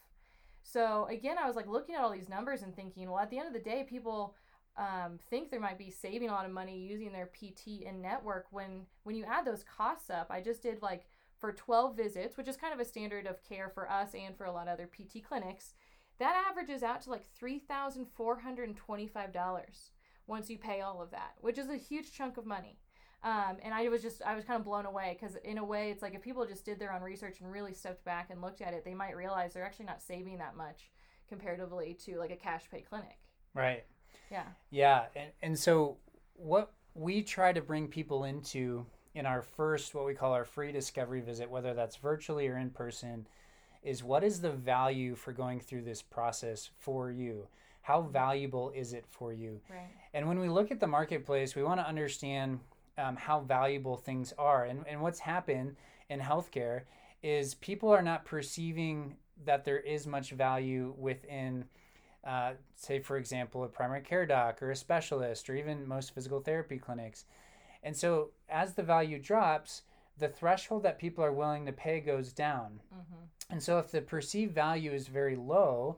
So 0.64 1.06
again, 1.10 1.38
I 1.38 1.48
was 1.48 1.56
like 1.56 1.68
looking 1.68 1.96
at 1.96 2.02
all 2.02 2.12
these 2.12 2.30
numbers 2.30 2.62
and 2.62 2.76
thinking, 2.76 3.10
well, 3.10 3.20
at 3.20 3.30
the 3.30 3.38
end 3.38 3.48
of 3.48 3.54
the 3.54 3.60
day, 3.60 3.86
people 3.88 4.36
um, 4.80 5.20
think 5.30 5.52
they 5.52 5.58
might 5.58 5.78
be 5.78 5.92
saving 5.92 6.30
a 6.30 6.32
lot 6.32 6.46
of 6.46 6.52
money 6.52 6.80
using 6.80 7.12
their 7.12 7.28
PT 7.28 7.84
and 7.86 8.02
network 8.02 8.46
when 8.52 8.86
when 9.04 9.18
you 9.18 9.26
add 9.26 9.46
those 9.46 9.66
costs 9.66 10.10
up. 10.10 10.28
I 10.30 10.40
just 10.42 10.64
did 10.64 10.82
like 10.82 11.10
for 11.38 11.52
12 11.52 11.98
visits, 11.98 12.38
which 12.38 12.48
is 12.48 12.58
kind 12.58 12.74
of 12.74 12.80
a 12.80 12.86
standard 12.86 13.28
of 13.28 13.44
care 13.44 13.70
for 13.70 13.92
us 13.92 14.14
and 14.14 14.38
for 14.38 14.46
a 14.46 14.52
lot 14.52 14.68
of 14.68 14.74
other 14.74 14.88
PT 14.88 15.24
clinics. 15.24 15.74
That 16.20 16.46
averages 16.50 16.84
out 16.84 17.02
to 17.04 17.10
like 17.10 17.26
$3,425 17.42 19.90
once 20.28 20.50
you 20.50 20.58
pay 20.58 20.82
all 20.82 21.02
of 21.02 21.12
that, 21.12 21.36
which 21.42 21.58
is 21.58 21.70
a 21.70 21.78
huge 21.78 22.12
chunk 22.12 22.36
of 22.38 22.46
money. 22.46 22.78
Um, 23.24 23.58
and 23.64 23.74
I 23.74 23.88
was 23.90 24.02
just, 24.02 24.22
I 24.22 24.36
was 24.36 24.46
kind 24.46 24.60
of 24.60 24.66
blown 24.66 24.86
away 24.86 25.18
because, 25.20 25.36
in 25.44 25.58
a 25.58 25.64
way, 25.64 25.92
it's 25.92 26.02
like 26.02 26.16
if 26.16 26.22
people 26.22 26.46
just 26.46 26.66
did 26.66 26.80
their 26.80 26.94
own 26.94 27.02
research 27.02 27.42
and 27.42 27.52
really 27.52 27.74
stepped 27.74 28.06
back 28.06 28.30
and 28.30 28.42
looked 28.42 28.62
at 28.62 28.74
it, 28.74 28.86
they 28.86 28.94
might 28.94 29.16
realize 29.16 29.54
they're 29.54 29.66
actually 29.66 29.88
not 29.88 30.02
saving 30.02 30.38
that 30.38 30.56
much 30.56 30.90
comparatively 31.28 31.98
to 32.06 32.18
like 32.18 32.32
a 32.32 32.38
cash 32.38 32.64
pay 32.72 32.82
clinic. 32.82 33.18
Right. 33.54 33.84
Yeah. 34.32 34.44
Yeah, 34.72 35.06
and 35.16 35.32
and 35.42 35.60
so 35.60 35.98
what 36.36 36.72
we 36.96 37.22
try 37.22 37.54
to 37.54 37.62
bring 37.62 37.88
people 37.88 38.24
into 38.24 38.86
in 39.16 39.26
our 39.26 39.42
first 39.42 39.96
what 39.96 40.06
we 40.06 40.14
call 40.14 40.34
our 40.34 40.46
free 40.46 40.72
discovery 40.72 41.22
visit, 41.22 41.50
whether 41.50 41.74
that's 41.74 41.96
virtually 41.96 42.48
or 42.48 42.58
in 42.58 42.70
person, 42.70 43.28
is 43.84 44.04
what 44.04 44.24
is 44.24 44.42
the 44.42 44.52
value 44.52 45.16
for 45.16 45.32
going 45.32 45.60
through 45.60 45.84
this 45.84 46.02
process 46.02 46.70
for 46.78 47.12
you? 47.12 47.48
How 47.82 48.02
valuable 48.02 48.72
is 48.76 48.94
it 48.94 49.06
for 49.10 49.34
you? 49.34 49.62
Right. 49.70 49.90
And 50.14 50.28
when 50.28 50.40
we 50.40 50.50
look 50.50 50.70
at 50.72 50.80
the 50.80 50.88
marketplace, 50.88 51.56
we 51.56 51.64
want 51.64 51.80
to 51.80 51.88
understand 51.88 52.60
um, 52.98 53.16
how 53.16 53.40
valuable 53.40 53.98
things 53.98 54.34
are. 54.38 54.66
And, 54.66 54.86
and 54.88 55.02
what's 55.02 55.20
happened 55.20 55.76
in 56.10 56.20
healthcare 56.20 56.82
is 57.24 57.56
people 57.56 57.90
are 57.90 58.02
not 58.02 58.26
perceiving 58.26 59.16
that 59.46 59.64
there 59.64 59.80
is 59.80 60.06
much 60.06 60.32
value 60.32 60.94
within, 60.98 61.66
uh, 62.26 62.52
say, 62.76 63.00
for 63.00 63.18
example, 63.18 63.64
a 63.64 63.68
primary 63.68 64.02
care 64.02 64.26
doc 64.26 64.62
or 64.62 64.72
a 64.72 64.76
specialist 64.76 65.50
or 65.50 65.56
even 65.56 65.88
most 65.88 66.14
physical 66.14 66.40
therapy 66.40 66.78
clinics. 66.78 67.26
And 67.84 67.96
so 67.96 68.32
as 68.50 68.74
the 68.74 68.84
value 68.84 69.20
drops, 69.20 69.84
the 70.18 70.28
threshold 70.28 70.84
that 70.84 71.00
people 71.00 71.24
are 71.24 71.32
willing 71.32 71.66
to 71.66 71.72
pay 71.72 72.00
goes 72.02 72.34
down. 72.34 72.82
Mm-hmm. 72.94 73.54
And 73.54 73.64
so 73.64 73.80
if 73.80 73.90
the 73.90 74.02
perceived 74.02 74.54
value 74.54 74.92
is 74.92 75.08
very 75.08 75.36
low, 75.36 75.98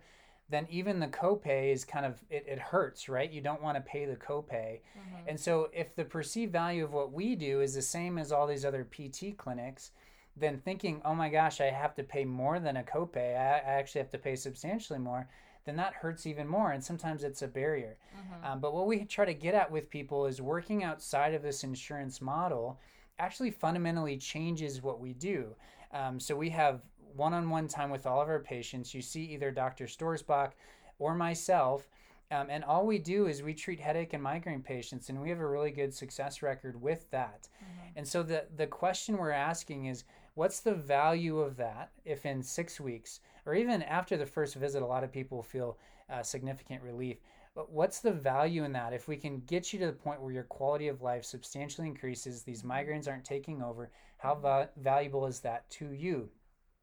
then 0.50 0.68
even 0.70 1.00
the 1.00 1.08
copay 1.08 1.72
is 1.72 1.86
kind 1.86 2.06
of 2.06 2.22
it, 2.30 2.46
it 2.48 2.60
hurts, 2.60 3.10
right? 3.10 3.32
You 3.32 3.42
don't 3.42 3.62
want 3.62 3.78
to 3.78 3.82
pay 3.82 4.06
the 4.06 4.16
copay. 4.16 4.80
Mm-hmm. 4.80 5.30
And 5.30 5.40
so 5.40 5.70
if 5.74 5.96
the 5.96 6.06
perceived 6.06 6.52
value 6.52 6.84
of 6.84 6.94
what 6.94 7.12
we 7.12 7.36
do 7.36 7.62
is 7.62 7.74
the 7.74 7.82
same 7.82 8.18
as 8.18 8.32
all 8.32 8.46
these 8.46 8.66
other 8.66 8.86
PT 8.86 9.38
clinics, 9.38 9.92
then 10.38 10.60
thinking, 10.60 11.02
oh 11.04 11.16
my 11.16 11.30
gosh, 11.30 11.62
I 11.62 11.66
have 11.66 11.96
to 11.96 12.04
pay 12.04 12.26
more 12.26 12.60
than 12.60 12.78
a 12.78 12.84
copay, 12.84 13.38
I, 13.38 13.58
I 13.58 13.74
actually 13.74 14.02
have 14.02 14.12
to 14.12 14.18
pay 14.18 14.36
substantially 14.36 15.00
more, 15.00 15.28
then 15.66 15.76
that 15.76 15.94
hurts 15.94 16.26
even 16.26 16.48
more. 16.48 16.72
And 16.72 16.84
sometimes 16.84 17.24
it's 17.24 17.42
a 17.42 17.48
barrier. 17.48 17.98
Mm-hmm. 18.16 18.46
Um, 18.46 18.60
but 18.60 18.74
what 18.74 18.88
we 18.88 19.06
try 19.06 19.26
to 19.26 19.34
get 19.34 19.54
at 19.54 19.72
with 19.72 19.90
people 19.90 20.26
is 20.26 20.42
working 20.42 20.84
outside 20.84 21.34
of 21.34 21.44
this 21.44 21.64
insurance 21.64 22.22
model 22.22 22.80
actually 23.20 23.52
fundamentally 23.52 24.18
changes 24.18 24.82
what 24.82 25.00
we 25.00 25.14
do. 25.14 25.56
Um, 25.94 26.20
so 26.20 26.36
we 26.36 26.50
have 26.50 26.82
one 27.16 27.34
on 27.34 27.50
one 27.50 27.68
time 27.68 27.90
with 27.90 28.06
all 28.06 28.22
of 28.22 28.30
our 28.30 28.40
patients. 28.40 28.94
You 28.94 29.02
see 29.02 29.24
either 29.26 29.52
Dr. 29.52 29.86
Stoerzbach 29.86 30.52
or 31.00 31.14
myself. 31.14 31.90
Um, 32.32 32.48
and 32.50 32.64
all 32.64 32.86
we 32.86 32.98
do 32.98 33.28
is 33.28 33.44
we 33.44 33.54
treat 33.54 33.80
headache 33.80 34.14
and 34.14 34.24
migraine 34.24 34.62
patients, 34.62 35.10
and 35.10 35.22
we 35.22 35.30
have 35.30 35.42
a 35.42 35.48
really 35.48 35.72
good 35.72 35.94
success 35.94 36.42
record 36.42 36.82
with 36.82 37.12
that. 37.12 37.50
Mm-hmm. 37.58 37.98
And 37.98 38.08
so 38.08 38.24
the, 38.24 38.46
the 38.56 38.68
question 38.68 39.18
we're 39.18 39.32
asking 39.32 39.86
is 39.86 40.06
what's 40.36 40.62
the 40.62 40.74
value 40.74 41.40
of 41.40 41.58
that 41.58 41.92
if 42.06 42.26
in 42.26 42.42
six 42.42 42.80
weeks, 42.80 43.20
or 43.46 43.56
even 43.56 43.84
after 43.84 44.18
the 44.18 44.26
first 44.26 44.56
visit, 44.56 44.82
a 44.82 44.86
lot 44.86 45.04
of 45.04 45.12
people 45.12 45.42
feel 45.42 45.78
uh, 46.10 46.24
significant 46.24 46.82
relief? 46.82 47.18
But 47.54 47.72
what's 47.72 48.00
the 48.00 48.12
value 48.12 48.64
in 48.64 48.72
that? 48.74 48.94
If 48.94 49.08
we 49.08 49.18
can 49.18 49.42
get 49.42 49.74
you 49.74 49.80
to 49.80 49.88
the 49.88 49.92
point 49.92 50.22
where 50.22 50.32
your 50.32 50.44
quality 50.44 50.88
of 50.88 51.02
life 51.02 51.26
substantially 51.26 51.88
increases, 51.88 52.44
these 52.44 52.64
mm-hmm. 52.64 52.72
migraines 52.72 53.08
aren't 53.08 53.26
taking 53.26 53.62
over, 53.62 53.92
how 54.18 54.36
va- 54.36 54.70
valuable 54.78 55.26
is 55.26 55.40
that 55.42 55.70
to 55.72 55.92
you? 55.92 56.30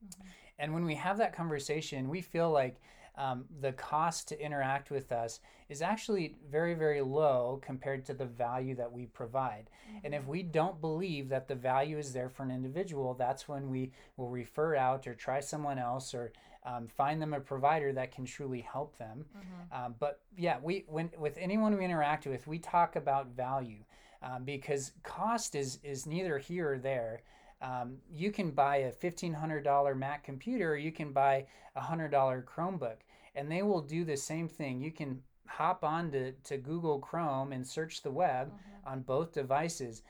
Mm-hmm. 0.05 0.29
And 0.59 0.75
when 0.75 0.85
we 0.85 0.95
have 0.97 1.19
that 1.19 1.35
conversation, 1.35 2.09
we 2.09 2.21
feel 2.21 2.51
like 2.51 2.81
um, 3.19 3.45
the 3.61 3.73
cost 3.73 4.29
to 4.29 4.41
interact 4.41 4.91
with 4.91 5.11
us 5.11 5.41
is 5.69 5.83
actually 5.83 6.37
very, 6.51 6.73
very 6.75 7.03
low 7.03 7.61
compared 7.63 8.05
to 8.07 8.15
the 8.15 8.25
value 8.25 8.75
that 8.77 8.91
we 8.91 9.07
provide. 9.07 9.69
Mm-hmm. 9.91 10.07
And 10.07 10.15
if 10.15 10.27
we 10.27 10.43
don't 10.43 10.81
believe 10.81 11.29
that 11.29 11.49
the 11.49 11.55
value 11.55 11.99
is 11.99 12.13
there 12.13 12.29
for 12.29 12.45
an 12.45 12.51
individual, 12.51 13.15
that's 13.15 13.49
when 13.49 13.69
we 13.69 13.91
will 14.17 14.31
refer 14.31 14.77
out 14.77 15.07
or 15.07 15.15
try 15.15 15.41
someone 15.41 15.79
else 15.79 16.15
or 16.15 16.33
um, 16.65 16.87
find 16.87 17.21
them 17.21 17.35
a 17.35 17.41
provider 17.41 17.93
that 17.93 18.13
can 18.15 18.25
truly 18.25 18.61
help 18.61 18.97
them. 18.99 19.25
Mm-hmm. 19.37 19.85
Um, 19.85 19.95
but 19.99 20.21
yeah, 20.37 20.59
we 20.63 20.85
when 20.87 21.11
with 21.19 21.37
anyone 21.39 21.77
we 21.77 21.85
interact 21.85 22.27
with, 22.27 22.47
we 22.47 22.59
talk 22.59 22.97
about 22.97 23.29
value 23.29 23.83
um, 24.23 24.45
because 24.45 24.93
cost 25.03 25.55
is 25.55 25.79
is 25.83 26.07
neither 26.07 26.39
here 26.39 26.75
or 26.75 26.79
there. 26.79 27.23
Um, 27.61 27.97
you 28.15 28.31
can 28.31 28.53
buy 28.53 28.77
a 28.77 28.93
$1,500 28.93 29.97
Mac 29.99 30.23
computer, 30.23 30.73
or 30.73 30.77
you 30.77 30.93
can 30.93 31.13
buy 31.13 31.47
a 31.75 31.81
$100 31.81 32.45
Chromebook, 32.45 32.99
and 33.39 33.51
they 33.51 33.63
will 33.63 33.81
do 33.81 34.05
the 34.05 34.17
same 34.17 34.49
thing. 34.49 34.81
You 34.81 34.91
can 34.91 35.23
hop 35.47 35.85
on 35.85 36.11
to, 36.11 36.33
to 36.33 36.57
Google 36.57 36.99
Chrome 36.99 37.53
and 37.53 37.67
search 37.67 38.03
the 38.03 38.11
web 38.11 38.49
mm-hmm. 38.49 38.89
on 38.89 39.01
both 39.03 39.33
devices, 39.33 40.03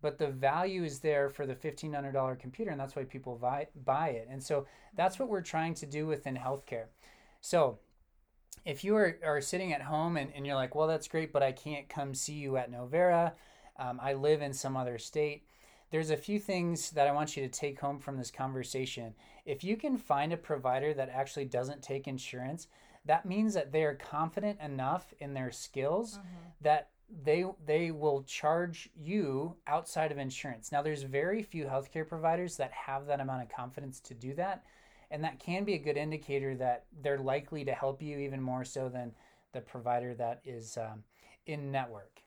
but 0.00 0.18
the 0.18 0.28
value 0.28 0.84
is 0.84 1.00
there 1.00 1.28
for 1.28 1.46
the 1.46 1.54
$1,500 1.54 2.38
computer, 2.38 2.70
and 2.70 2.80
that's 2.80 2.94
why 2.94 3.02
people 3.04 3.36
buy, 3.36 3.66
buy 3.84 4.08
it. 4.10 4.28
And 4.30 4.42
so 4.42 4.66
that's 4.94 5.18
what 5.18 5.28
we're 5.28 5.42
trying 5.42 5.74
to 5.74 5.86
do 5.86 6.06
within 6.06 6.36
healthcare. 6.36 6.86
So 7.40 7.80
if 8.64 8.84
you 8.84 8.94
are, 8.96 9.18
are 9.24 9.40
sitting 9.40 9.72
at 9.72 9.82
home 9.82 10.16
and, 10.16 10.30
and 10.34 10.46
you're 10.46 10.54
like, 10.54 10.74
well, 10.74 10.88
that's 10.88 11.08
great, 11.08 11.32
but 11.32 11.42
I 11.42 11.52
can't 11.52 11.88
come 11.88 12.14
see 12.14 12.34
you 12.34 12.56
at 12.56 12.70
Novera, 12.70 13.32
um, 13.78 14.00
I 14.02 14.14
live 14.14 14.42
in 14.42 14.52
some 14.52 14.76
other 14.76 14.96
state 14.96 15.44
there's 15.90 16.10
a 16.10 16.16
few 16.16 16.38
things 16.38 16.90
that 16.90 17.06
I 17.06 17.12
want 17.12 17.36
you 17.36 17.42
to 17.42 17.48
take 17.48 17.80
home 17.80 17.98
from 17.98 18.16
this 18.16 18.30
conversation. 18.30 19.14
If 19.44 19.62
you 19.62 19.76
can 19.76 19.96
find 19.96 20.32
a 20.32 20.36
provider 20.36 20.92
that 20.94 21.10
actually 21.10 21.44
doesn't 21.44 21.82
take 21.82 22.08
insurance, 22.08 22.66
that 23.04 23.24
means 23.24 23.54
that 23.54 23.72
they 23.72 23.84
are 23.84 23.94
confident 23.94 24.60
enough 24.60 25.14
in 25.20 25.32
their 25.32 25.52
skills 25.52 26.18
mm-hmm. 26.18 26.26
that 26.62 26.90
they 27.22 27.44
they 27.64 27.92
will 27.92 28.24
charge 28.24 28.90
you 28.96 29.54
outside 29.68 30.10
of 30.10 30.18
insurance. 30.18 30.72
Now 30.72 30.82
there's 30.82 31.02
very 31.02 31.42
few 31.42 31.64
healthcare 31.64 32.08
providers 32.08 32.56
that 32.56 32.72
have 32.72 33.06
that 33.06 33.20
amount 33.20 33.42
of 33.42 33.48
confidence 33.48 34.00
to 34.00 34.14
do 34.14 34.34
that, 34.34 34.64
and 35.12 35.22
that 35.22 35.38
can 35.38 35.64
be 35.64 35.74
a 35.74 35.78
good 35.78 35.96
indicator 35.96 36.56
that 36.56 36.86
they're 37.02 37.18
likely 37.18 37.64
to 37.64 37.72
help 37.72 38.02
you 38.02 38.18
even 38.18 38.42
more 38.42 38.64
so 38.64 38.88
than 38.88 39.12
the 39.52 39.60
provider 39.60 40.14
that 40.14 40.40
is 40.44 40.76
um, 40.76 41.04
in 41.46 41.70
network. 41.70 42.22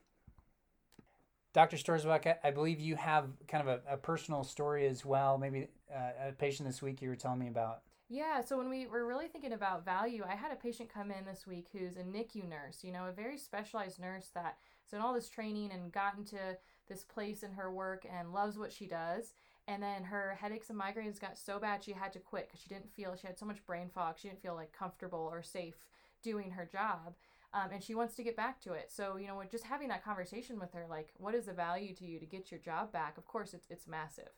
Dr. 1.52 1.76
Stoerzbach, 1.76 2.36
I 2.44 2.50
believe 2.52 2.78
you 2.78 2.94
have 2.96 3.26
kind 3.48 3.68
of 3.68 3.80
a, 3.88 3.94
a 3.94 3.96
personal 3.96 4.44
story 4.44 4.86
as 4.86 5.04
well. 5.04 5.36
Maybe 5.36 5.66
uh, 5.92 6.28
a 6.28 6.32
patient 6.32 6.68
this 6.68 6.80
week 6.80 7.02
you 7.02 7.08
were 7.08 7.16
telling 7.16 7.40
me 7.40 7.48
about. 7.48 7.82
Yeah, 8.08 8.40
so 8.40 8.56
when 8.56 8.68
we 8.68 8.86
were 8.86 9.06
really 9.06 9.28
thinking 9.28 9.52
about 9.52 9.84
value, 9.84 10.24
I 10.28 10.34
had 10.34 10.52
a 10.52 10.56
patient 10.56 10.92
come 10.92 11.10
in 11.10 11.24
this 11.24 11.46
week 11.46 11.68
who's 11.72 11.96
a 11.96 12.02
NICU 12.02 12.48
nurse, 12.48 12.82
you 12.82 12.92
know, 12.92 13.06
a 13.06 13.12
very 13.12 13.38
specialized 13.38 14.00
nurse 14.00 14.30
that 14.34 14.56
has 14.82 14.90
done 14.90 15.00
all 15.00 15.14
this 15.14 15.28
training 15.28 15.70
and 15.72 15.92
gotten 15.92 16.24
to 16.26 16.56
this 16.88 17.04
place 17.04 17.42
in 17.42 17.52
her 17.52 17.72
work 17.72 18.04
and 18.12 18.32
loves 18.32 18.58
what 18.58 18.72
she 18.72 18.86
does. 18.86 19.34
And 19.68 19.80
then 19.80 20.02
her 20.02 20.36
headaches 20.40 20.70
and 20.70 20.80
migraines 20.80 21.20
got 21.20 21.38
so 21.38 21.60
bad 21.60 21.84
she 21.84 21.92
had 21.92 22.12
to 22.14 22.18
quit 22.18 22.48
because 22.48 22.60
she 22.60 22.68
didn't 22.68 22.92
feel, 22.94 23.14
she 23.14 23.28
had 23.28 23.38
so 23.38 23.46
much 23.46 23.64
brain 23.64 23.90
fog, 23.92 24.16
she 24.18 24.26
didn't 24.28 24.42
feel 24.42 24.56
like 24.56 24.72
comfortable 24.72 25.28
or 25.30 25.42
safe 25.42 25.86
doing 26.22 26.50
her 26.50 26.68
job 26.70 27.14
um, 27.52 27.70
and 27.72 27.82
she 27.82 27.94
wants 27.94 28.14
to 28.14 28.22
get 28.22 28.36
back 28.36 28.60
to 28.62 28.72
it. 28.72 28.90
So 28.92 29.16
you 29.16 29.26
know, 29.26 29.42
just 29.50 29.64
having 29.64 29.88
that 29.88 30.04
conversation 30.04 30.58
with 30.58 30.72
her, 30.72 30.86
like, 30.88 31.12
what 31.18 31.34
is 31.34 31.46
the 31.46 31.52
value 31.52 31.94
to 31.96 32.06
you 32.06 32.18
to 32.18 32.26
get 32.26 32.50
your 32.50 32.60
job 32.60 32.92
back? 32.92 33.18
Of 33.18 33.26
course, 33.26 33.54
it's 33.54 33.66
it's 33.70 33.88
massive. 33.88 34.30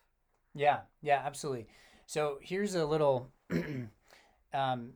Yeah, 0.54 0.80
yeah, 1.02 1.22
absolutely. 1.24 1.66
So 2.06 2.38
here's 2.42 2.74
a 2.74 2.84
little, 2.84 3.28
um, 4.54 4.90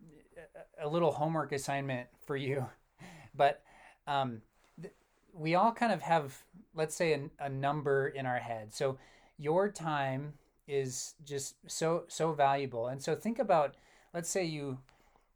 a 0.79 0.89
little 0.89 1.13
homework 1.13 1.53
assignment 1.53 2.09
for 2.27 2.37
you, 2.37 2.67
but 3.35 3.63
um, 4.07 4.43
th- 4.81 4.93
we 5.33 5.55
all 5.55 5.73
kind 5.73 5.93
of 5.93 6.03
have, 6.03 6.43
let's 6.75 6.95
say, 6.95 7.15
a, 7.15 7.47
a 7.47 7.49
number 7.49 8.09
in 8.09 8.27
our 8.27 8.39
head. 8.39 8.75
So 8.75 8.99
your 9.39 9.71
time 9.71 10.35
is 10.69 11.15
just 11.25 11.55
so 11.67 12.05
so 12.09 12.33
valuable, 12.33 12.89
and 12.89 13.03
so 13.03 13.15
think 13.15 13.39
about, 13.39 13.77
let's 14.13 14.29
say 14.29 14.45
you 14.45 14.79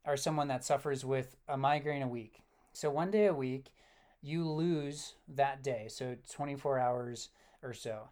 are 0.04 0.16
someone 0.16 0.48
that 0.48 0.64
suffers 0.64 1.04
with 1.04 1.36
a 1.48 1.56
migraine 1.56 2.02
a 2.02 2.08
week 2.08 2.42
so 2.72 2.90
one 2.90 3.10
day 3.10 3.26
a 3.26 3.34
week, 3.34 3.72
you 4.22 4.48
lose 4.48 5.14
that 5.28 5.62
day. 5.62 5.86
So 5.88 6.16
24 6.30 6.78
hours 6.78 7.30
or 7.62 7.72
so. 7.72 8.08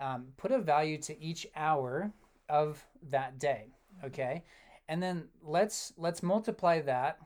Um, 0.00 0.28
put 0.36 0.50
a 0.50 0.58
value 0.58 0.98
to 1.02 1.20
each 1.22 1.46
hour 1.54 2.12
of 2.48 2.84
that 3.10 3.38
day. 3.38 3.68
Okay. 4.04 4.44
And 4.88 5.02
then 5.02 5.28
let's 5.42 5.92
let's 5.96 6.22
multiply 6.22 6.80
that 6.82 7.18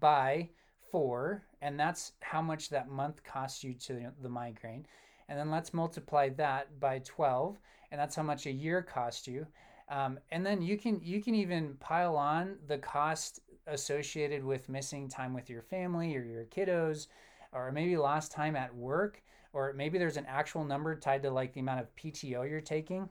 by 0.00 0.50
four, 0.90 1.44
and 1.62 1.78
that's 1.78 2.12
how 2.20 2.42
much 2.42 2.68
that 2.70 2.88
month 2.88 3.22
costs 3.22 3.62
you 3.62 3.74
to 3.74 4.10
the 4.22 4.28
migraine. 4.28 4.86
And 5.28 5.38
then 5.38 5.50
let's 5.50 5.74
multiply 5.74 6.28
that 6.30 6.78
by 6.78 7.00
12, 7.00 7.58
and 7.90 8.00
that's 8.00 8.14
how 8.14 8.22
much 8.22 8.46
a 8.46 8.52
year 8.52 8.82
costs 8.82 9.26
you. 9.26 9.46
Um, 9.88 10.18
and 10.30 10.44
then 10.44 10.62
you 10.62 10.76
can 10.76 11.00
you 11.02 11.22
can 11.22 11.34
even 11.34 11.76
pile 11.78 12.16
on 12.16 12.56
the 12.66 12.78
cost 12.78 13.40
associated 13.66 14.44
with 14.44 14.68
missing 14.68 15.08
time 15.08 15.34
with 15.34 15.50
your 15.50 15.62
family 15.62 16.16
or 16.16 16.22
your 16.22 16.44
kiddos, 16.44 17.08
or 17.52 17.72
maybe 17.72 17.96
lost 17.96 18.32
time 18.32 18.56
at 18.56 18.74
work, 18.74 19.22
or 19.52 19.72
maybe 19.72 19.98
there's 19.98 20.16
an 20.16 20.26
actual 20.28 20.64
number 20.64 20.94
tied 20.94 21.22
to 21.22 21.30
like 21.30 21.52
the 21.52 21.60
amount 21.60 21.80
of 21.80 21.94
PTO 21.96 22.48
you're 22.48 22.60
taking. 22.60 23.08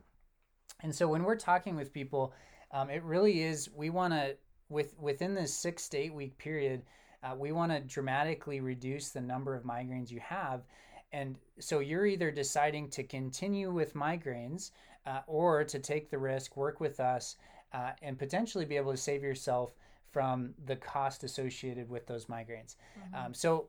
And 0.81 0.93
so 0.93 1.07
when 1.07 1.23
we're 1.23 1.35
talking 1.35 1.75
with 1.75 1.93
people, 1.93 2.33
um, 2.71 2.89
it 2.89 3.03
really 3.03 3.43
is 3.43 3.69
we 3.73 3.89
want 3.89 4.13
to 4.13 4.35
with 4.69 4.97
within 4.99 5.33
this 5.33 5.53
six 5.53 5.87
to 5.89 5.97
eight 5.97 6.13
week 6.13 6.37
period, 6.37 6.83
uh, 7.23 7.35
we 7.35 7.51
want 7.51 7.71
to 7.71 7.79
dramatically 7.81 8.59
reduce 8.59 9.09
the 9.09 9.21
number 9.21 9.55
of 9.55 9.63
migraines 9.63 10.11
you 10.11 10.19
have. 10.19 10.63
And 11.11 11.37
so 11.59 11.79
you're 11.79 12.05
either 12.05 12.31
deciding 12.31 12.89
to 12.91 13.03
continue 13.03 13.71
with 13.71 13.93
migraines 13.93 14.71
uh, 15.05 15.21
or 15.27 15.63
to 15.63 15.79
take 15.79 16.09
the 16.09 16.17
risk, 16.17 16.57
work 16.57 16.79
with 16.79 16.99
us, 16.99 17.37
uh, 17.73 17.91
and 18.01 18.17
potentially 18.17 18.65
be 18.65 18.75
able 18.75 18.91
to 18.91 18.97
save 18.97 19.23
yourself 19.23 19.73
from 20.15 20.53
the 20.65 20.77
cost 20.77 21.25
associated 21.25 21.89
with 21.89 22.07
those 22.07 22.27
migraines. 22.27 22.77
Mm-hmm. 22.97 23.15
Um, 23.25 23.33
so 23.33 23.67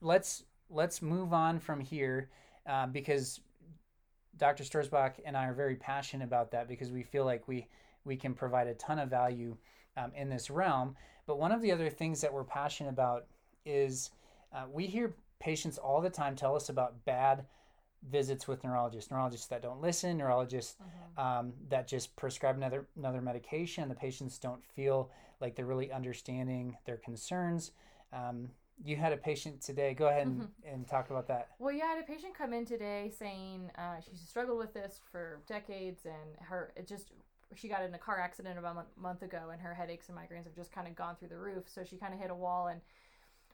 let's 0.00 0.42
let's 0.68 1.00
move 1.00 1.32
on 1.32 1.60
from 1.60 1.78
here 1.78 2.30
uh, 2.68 2.88
because 2.88 3.38
Dr. 4.36 4.64
Stoerzbach 4.64 5.12
and 5.24 5.36
I 5.36 5.46
are 5.46 5.54
very 5.54 5.76
passionate 5.76 6.24
about 6.24 6.50
that 6.50 6.66
because 6.66 6.90
we 6.90 7.04
feel 7.04 7.24
like 7.24 7.46
we 7.46 7.68
we 8.04 8.16
can 8.16 8.34
provide 8.34 8.66
a 8.66 8.74
ton 8.74 8.98
of 8.98 9.08
value 9.08 9.56
um, 9.96 10.10
in 10.16 10.28
this 10.28 10.50
realm. 10.50 10.96
But 11.28 11.38
one 11.38 11.52
of 11.52 11.62
the 11.62 11.70
other 11.70 11.88
things 11.88 12.20
that 12.22 12.32
we're 12.32 12.42
passionate 12.42 12.90
about 12.90 13.26
is 13.64 14.10
uh, 14.52 14.64
we 14.68 14.86
hear 14.86 15.14
patients 15.38 15.78
all 15.78 16.00
the 16.00 16.10
time 16.10 16.34
tell 16.34 16.56
us 16.56 16.70
about 16.70 17.04
bad 17.04 17.44
visits 18.10 18.48
with 18.48 18.64
neurologists, 18.64 19.12
neurologists 19.12 19.46
that 19.46 19.62
don't 19.62 19.80
listen, 19.80 20.18
neurologists 20.18 20.74
mm-hmm. 20.82 21.20
um, 21.24 21.52
that 21.68 21.86
just 21.86 22.16
prescribe 22.16 22.56
another 22.56 22.88
another 22.96 23.20
medication. 23.20 23.88
The 23.88 23.94
patients 23.94 24.40
don't 24.40 24.64
feel 24.74 25.12
like 25.40 25.56
they're 25.56 25.66
really 25.66 25.90
understanding 25.92 26.76
their 26.86 26.96
concerns. 26.96 27.72
Um, 28.12 28.50
you 28.84 28.96
had 28.96 29.12
a 29.12 29.16
patient 29.16 29.60
today. 29.60 29.94
Go 29.94 30.08
ahead 30.08 30.26
and, 30.26 30.40
Mm-hmm. 30.42 30.68
and 30.74 30.88
talk 30.88 31.10
about 31.10 31.28
that. 31.28 31.48
Well, 31.58 31.72
yeah, 31.72 31.84
I 31.84 31.94
had 31.94 31.98
a 32.02 32.06
patient 32.06 32.34
come 32.36 32.52
in 32.52 32.64
today 32.66 33.10
saying 33.16 33.70
uh, 33.78 33.96
she's 34.00 34.20
struggled 34.20 34.58
with 34.58 34.74
this 34.74 35.00
for 35.12 35.40
decades, 35.46 36.04
and 36.06 36.36
her 36.48 36.72
it 36.76 36.86
just 36.88 37.12
she 37.54 37.68
got 37.68 37.82
in 37.84 37.94
a 37.94 37.98
car 37.98 38.18
accident 38.18 38.58
about 38.58 38.72
a 38.72 38.74
month, 38.74 38.88
month 38.96 39.22
ago, 39.22 39.50
and 39.52 39.60
her 39.62 39.74
headaches 39.74 40.08
and 40.08 40.18
migraines 40.18 40.44
have 40.44 40.56
just 40.56 40.72
kind 40.72 40.88
of 40.88 40.96
gone 40.96 41.14
through 41.16 41.28
the 41.28 41.38
roof. 41.38 41.64
So 41.68 41.84
she 41.84 41.96
kind 41.96 42.12
of 42.12 42.18
hit 42.18 42.30
a 42.30 42.34
wall 42.34 42.66
and 42.66 42.80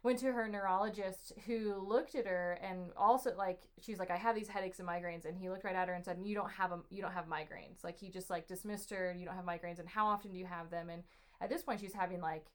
went 0.03 0.19
to 0.21 0.33
her 0.33 0.49
neurologist, 0.49 1.35
who 1.45 1.75
looked 1.87 2.15
at 2.15 2.27
her 2.27 2.59
and 2.63 2.91
also 2.97 3.35
like 3.37 3.61
she's 3.83 3.99
like, 3.99 4.11
I 4.11 4.17
have 4.17 4.35
these 4.35 4.49
headaches 4.49 4.79
and 4.79 4.89
migraines, 4.89 5.27
and 5.27 5.37
he 5.37 5.51
looked 5.51 5.65
right 5.65 5.77
at 5.77 5.87
her 5.89 5.93
and 5.95 6.03
said, 6.03 6.17
You 6.25 6.35
don't 6.35 6.51
have 6.51 6.71
them. 6.71 6.85
You 6.89 7.03
don't 7.03 7.13
have 7.13 7.27
migraines. 7.27 7.85
Like 7.85 7.99
he 7.99 8.09
just 8.09 8.31
like 8.31 8.49
dismissed 8.49 8.89
her. 8.91 9.15
You 9.15 9.27
don't 9.27 9.37
have 9.37 9.45
migraines, 9.45 9.79
and 9.81 9.89
how 9.89 10.07
often 10.07 10.33
do 10.33 10.39
you 10.39 10.47
have 10.47 10.71
them? 10.71 10.89
And 10.89 11.03
at 11.41 11.49
this 11.49 11.63
point, 11.63 11.81
she's 11.81 11.95
having 11.95 12.21
like 12.21 12.47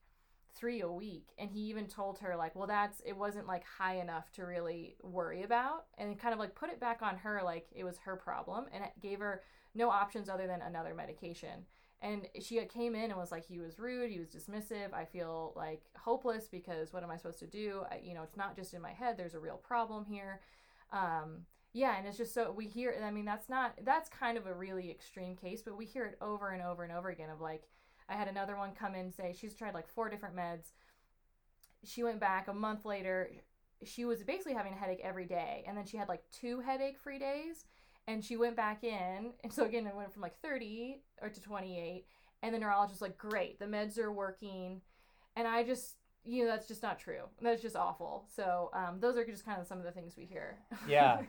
three 0.56 0.82
a 0.82 0.88
week 0.90 1.34
and 1.38 1.50
he 1.52 1.60
even 1.60 1.86
told 1.86 2.18
her 2.20 2.36
like 2.38 2.56
well 2.56 2.68
that's 2.68 3.02
it 3.06 3.16
wasn't 3.16 3.46
like 3.46 3.64
high 3.66 3.98
enough 3.98 4.32
to 4.32 4.44
really 4.44 4.96
worry 5.04 5.44
about 5.44 5.86
and 5.98 6.18
kind 6.18 6.34
of 6.34 6.40
like 6.40 6.56
put 6.56 6.70
it 6.70 6.80
back 6.80 7.02
on 7.02 7.18
her 7.18 7.42
like 7.44 7.68
it 7.76 7.84
was 7.84 7.98
her 7.98 8.16
problem 8.16 8.66
and 8.74 8.84
it 8.84 8.92
gave 9.02 9.20
her 9.20 9.42
no 9.76 9.90
options 9.90 10.30
other 10.30 10.48
than 10.48 10.62
another 10.62 10.94
medication. 10.94 11.66
And 12.02 12.28
she 12.40 12.64
came 12.66 12.96
in 12.96 13.12
and 13.12 13.18
was 13.18 13.32
like 13.32 13.46
he 13.46 13.60
was 13.60 13.80
rude 13.80 14.12
he 14.12 14.20
was 14.20 14.30
dismissive 14.30 14.94
i 14.94 15.04
feel 15.04 15.54
like 15.56 15.82
hopeless 15.98 16.48
because 16.48 16.94
what 16.94 17.04
am 17.04 17.12
i 17.12 17.18
supposed 17.18 17.40
to 17.40 17.48
do? 17.48 17.82
I, 17.92 18.00
you 18.04 18.14
know 18.14 18.24
it's 18.24 18.38
not 18.38 18.56
just 18.56 18.74
in 18.74 18.82
my 18.82 18.92
head 18.92 19.18
there's 19.18 19.36
a 19.36 19.40
real 19.40 19.58
problem 19.58 20.06
here. 20.06 20.40
Um, 20.94 21.46
yeah 21.74 21.98
and 21.98 22.08
it's 22.08 22.18
just 22.18 22.34
so 22.34 22.54
we 22.54 22.68
hear 22.68 22.96
i 23.04 23.12
mean 23.12 23.26
that's 23.26 23.50
not 23.50 23.74
that's 23.84 24.08
kind 24.08 24.38
of 24.38 24.48
a 24.48 24.54
really 24.54 24.90
extreme 24.90 25.36
case 25.36 25.62
but 25.62 25.78
we 25.78 25.86
hear 25.86 26.06
it 26.06 26.18
over 26.22 26.52
and 26.52 26.62
over 26.64 26.84
and 26.84 26.94
over 26.94 27.10
again 27.10 27.30
of 27.30 27.42
like 27.42 27.64
I 28.10 28.14
had 28.14 28.28
another 28.28 28.56
one 28.56 28.72
come 28.74 28.94
in 28.94 29.02
and 29.02 29.14
say 29.14 29.34
she's 29.38 29.56
tried 29.56 29.74
like 29.74 29.88
four 29.88 30.10
different 30.10 30.36
meds. 30.36 30.72
She 31.84 32.04
went 32.04 32.20
back 32.20 32.48
a 32.48 32.54
month 32.54 32.86
later. 32.86 33.30
She 33.84 34.06
was 34.06 34.24
basically 34.24 34.54
having 34.54 34.74
a 34.74 34.78
headache 34.78 35.02
every 35.04 35.26
day, 35.26 35.64
and 35.68 35.78
then 35.78 35.86
she 35.86 35.98
had 35.98 36.08
like 36.08 36.24
two 36.32 36.60
headache 36.62 37.00
free 37.00 37.20
days. 37.20 37.66
And 38.08 38.24
she 38.24 38.38
went 38.38 38.56
back 38.56 38.84
in, 38.84 39.32
and 39.44 39.52
so 39.52 39.66
again, 39.66 39.88
it 39.88 39.96
went 39.96 40.14
from 40.14 40.22
like 40.22 40.40
30 40.40 41.02
or 41.24 41.30
to 41.30 41.42
28. 41.42 42.06
And 42.44 42.54
the 42.54 42.60
neurologist 42.60 43.02
was 43.02 43.02
like, 43.02 43.18
"Great, 43.18 43.58
the 43.60 43.66
meds 43.66 43.98
are 43.98 44.12
working." 44.12 44.82
And 45.36 45.48
I 45.48 45.64
just, 45.64 45.96
you 46.24 46.44
know, 46.46 46.52
that's 46.52 46.68
just 46.68 46.84
not 46.84 47.00
true. 47.00 47.24
That's 47.42 47.64
just 47.64 47.76
awful. 47.76 48.26
So 48.36 48.70
um, 48.74 49.00
those 49.00 49.18
are 49.18 49.26
just 49.26 49.44
kind 49.44 49.60
of 49.60 49.66
some 49.66 49.80
of 49.80 49.84
the 49.86 49.92
things 49.92 50.16
we 50.16 50.26
hear. 50.26 50.58
Yeah. 50.88 51.24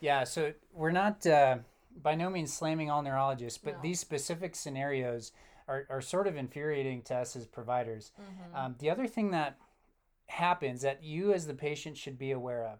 Yeah. 0.00 0.24
So 0.24 0.52
we're 0.72 0.90
not 0.90 1.24
uh, 1.26 1.58
by 2.02 2.16
no 2.16 2.28
means 2.28 2.52
slamming 2.52 2.90
all 2.90 3.02
neurologists, 3.02 3.58
but 3.62 3.74
No. 3.76 3.82
these 3.82 4.00
specific 4.00 4.56
scenarios 4.56 5.30
are, 5.68 5.86
are 5.90 6.00
sort 6.00 6.26
of 6.26 6.36
infuriating 6.36 7.02
to 7.02 7.16
us 7.16 7.36
as 7.36 7.46
providers. 7.46 8.12
Mhm. 8.18 8.56
Um, 8.56 8.76
the 8.78 8.90
other 8.90 9.06
thing 9.06 9.30
that 9.30 9.58
happens 10.26 10.82
that 10.82 11.02
you 11.02 11.32
as 11.32 11.46
the 11.46 11.54
patient 11.54 11.96
should 11.96 12.18
be 12.18 12.32
aware 12.32 12.64
of. 12.64 12.78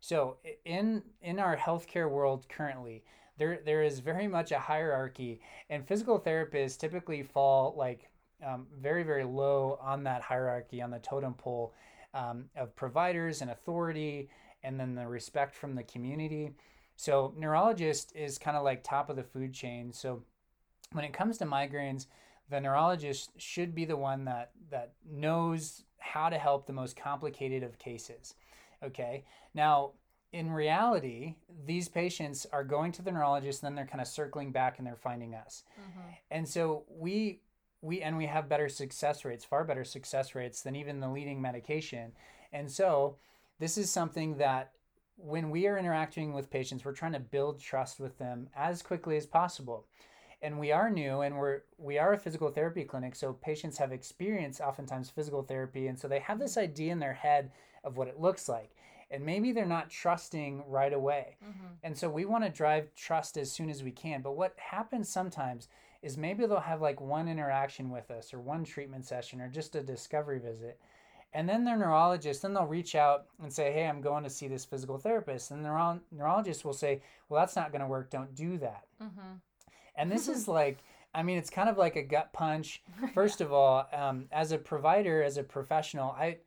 So 0.00 0.36
in 0.64 1.02
in 1.22 1.38
our 1.38 1.56
healthcare 1.56 2.10
world 2.10 2.48
currently, 2.48 3.04
there 3.38 3.60
there 3.64 3.82
is 3.82 4.00
very 4.00 4.28
much 4.28 4.52
a 4.52 4.58
hierarchy, 4.58 5.40
and 5.70 5.86
physical 5.86 6.20
therapists 6.20 6.78
typically 6.78 7.22
fall 7.22 7.74
like 7.76 8.10
um, 8.44 8.66
very 8.78 9.02
very 9.02 9.24
low 9.24 9.78
on 9.80 10.04
that 10.04 10.22
hierarchy 10.22 10.82
on 10.82 10.90
the 10.90 10.98
totem 10.98 11.34
pole 11.34 11.72
um, 12.12 12.50
of 12.54 12.76
providers 12.76 13.40
and 13.40 13.50
authority, 13.50 14.28
and 14.62 14.78
then 14.78 14.94
the 14.94 15.06
respect 15.06 15.54
from 15.54 15.74
the 15.74 15.82
community. 15.82 16.54
So 16.96 17.34
neurologist 17.36 18.14
is 18.14 18.38
kind 18.38 18.56
of 18.56 18.62
like 18.62 18.84
top 18.84 19.10
of 19.10 19.16
the 19.16 19.24
food 19.24 19.52
chain. 19.52 19.92
So 19.92 20.22
when 20.92 21.04
it 21.04 21.12
comes 21.12 21.38
to 21.38 21.46
migraines, 21.46 22.06
the 22.50 22.60
neurologist 22.60 23.30
should 23.36 23.74
be 23.74 23.84
the 23.84 23.96
one 23.96 24.24
that 24.24 24.50
that 24.70 24.92
knows 25.08 25.84
how 25.98 26.28
to 26.28 26.38
help 26.38 26.66
the 26.66 26.72
most 26.72 26.96
complicated 26.96 27.62
of 27.62 27.78
cases. 27.78 28.34
Okay. 28.82 29.24
Now, 29.54 29.92
in 30.32 30.50
reality, 30.50 31.36
these 31.64 31.88
patients 31.88 32.46
are 32.52 32.64
going 32.64 32.92
to 32.92 33.02
the 33.02 33.12
neurologist, 33.12 33.62
and 33.62 33.68
then 33.68 33.76
they're 33.76 33.90
kind 33.90 34.00
of 34.00 34.08
circling 34.08 34.50
back 34.50 34.78
and 34.78 34.86
they're 34.86 34.96
finding 34.96 35.34
us. 35.34 35.64
Mhm. 35.78 36.16
And 36.30 36.48
so 36.48 36.84
we 36.88 37.40
we 37.80 38.00
and 38.00 38.16
we 38.16 38.26
have 38.26 38.48
better 38.48 38.68
success 38.68 39.24
rates, 39.24 39.44
far 39.44 39.62
better 39.62 39.84
success 39.84 40.34
rates 40.34 40.62
than 40.62 40.74
even 40.74 41.00
the 41.00 41.08
leading 41.08 41.40
medication. 41.40 42.12
And 42.52 42.70
so 42.70 43.18
this 43.58 43.76
is 43.76 43.90
something 43.90 44.38
that 44.38 44.72
when 45.16 45.50
we 45.50 45.66
are 45.66 45.78
interacting 45.78 46.32
with 46.32 46.50
patients, 46.50 46.84
we're 46.84 46.92
trying 46.92 47.12
to 47.12 47.20
build 47.20 47.60
trust 47.60 48.00
with 48.00 48.18
them 48.18 48.48
as 48.56 48.82
quickly 48.82 49.16
as 49.16 49.26
possible. 49.26 49.86
And 50.44 50.58
we 50.60 50.72
are 50.72 50.90
new 50.90 51.22
and 51.22 51.38
we're 51.38 51.62
we 51.78 51.98
are 51.98 52.12
a 52.12 52.18
physical 52.18 52.50
therapy 52.50 52.84
clinic, 52.84 53.16
so 53.16 53.32
patients 53.32 53.78
have 53.78 53.92
experienced 53.92 54.60
oftentimes 54.60 55.08
physical 55.10 55.42
therapy 55.42 55.86
and 55.88 55.98
so 55.98 56.06
they 56.06 56.18
have 56.20 56.38
this 56.38 56.56
idea 56.58 56.92
in 56.92 56.98
their 57.00 57.14
head 57.14 57.50
of 57.82 57.96
what 57.96 58.08
it 58.08 58.20
looks 58.20 58.48
like. 58.48 58.70
And 59.10 59.24
maybe 59.24 59.52
they're 59.52 59.64
not 59.78 59.90
trusting 59.90 60.64
right 60.68 60.92
away. 60.92 61.36
Mhm. 61.42 61.76
And 61.82 61.96
so 61.96 62.10
we 62.10 62.24
want 62.26 62.44
to 62.44 62.50
drive 62.50 62.94
trust 62.94 63.36
as 63.38 63.50
soon 63.50 63.70
as 63.70 63.82
we 63.82 63.90
can. 63.90 64.22
But 64.22 64.32
what 64.36 64.58
happens 64.58 65.08
sometimes 65.08 65.68
is 66.02 66.18
maybe 66.18 66.44
they'll 66.46 66.60
have 66.60 66.82
like 66.82 67.00
one 67.00 67.26
interaction 67.28 67.90
with 67.90 68.10
us 68.10 68.34
or 68.34 68.40
one 68.40 68.64
treatment 68.64 69.06
session 69.06 69.40
or 69.40 69.48
just 69.48 69.74
a 69.76 69.82
discovery 69.82 70.38
visit. 70.40 70.78
And 71.32 71.48
then 71.48 71.64
their 71.64 71.76
neurologist, 71.76 72.42
then 72.42 72.52
they'll 72.54 72.66
reach 72.66 72.94
out 72.94 73.26
and 73.42 73.52
say, 73.52 73.72
Hey, 73.72 73.86
I'm 73.88 74.00
going 74.02 74.24
to 74.24 74.30
see 74.30 74.46
this 74.48 74.64
physical 74.64 74.98
therapist. 74.98 75.50
And 75.50 75.64
the 75.64 75.68
neuro- 75.68 76.00
neurologist 76.10 76.64
will 76.64 76.74
say, 76.74 77.00
Well, 77.28 77.40
that's 77.40 77.56
not 77.56 77.72
going 77.72 77.80
to 77.82 77.86
work. 77.88 78.10
Don't 78.10 78.34
do 78.34 78.58
that. 78.58 78.84
Mhm. 79.00 79.40
And 79.96 80.10
this 80.10 80.28
is 80.28 80.48
like, 80.60 80.78
I 81.14 81.22
mean, 81.22 81.38
it's 81.38 81.50
kind 81.50 81.68
of 81.68 81.78
like 81.78 81.96
a 81.96 82.02
gut 82.02 82.32
punch. 82.32 82.82
First 83.14 83.40
of 83.40 83.52
all, 83.52 83.86
um, 83.92 84.26
as 84.32 84.52
a 84.52 84.58
provider, 84.58 85.22
as 85.22 85.36
a 85.36 85.42
professional, 85.42 86.10
I, 86.10 86.38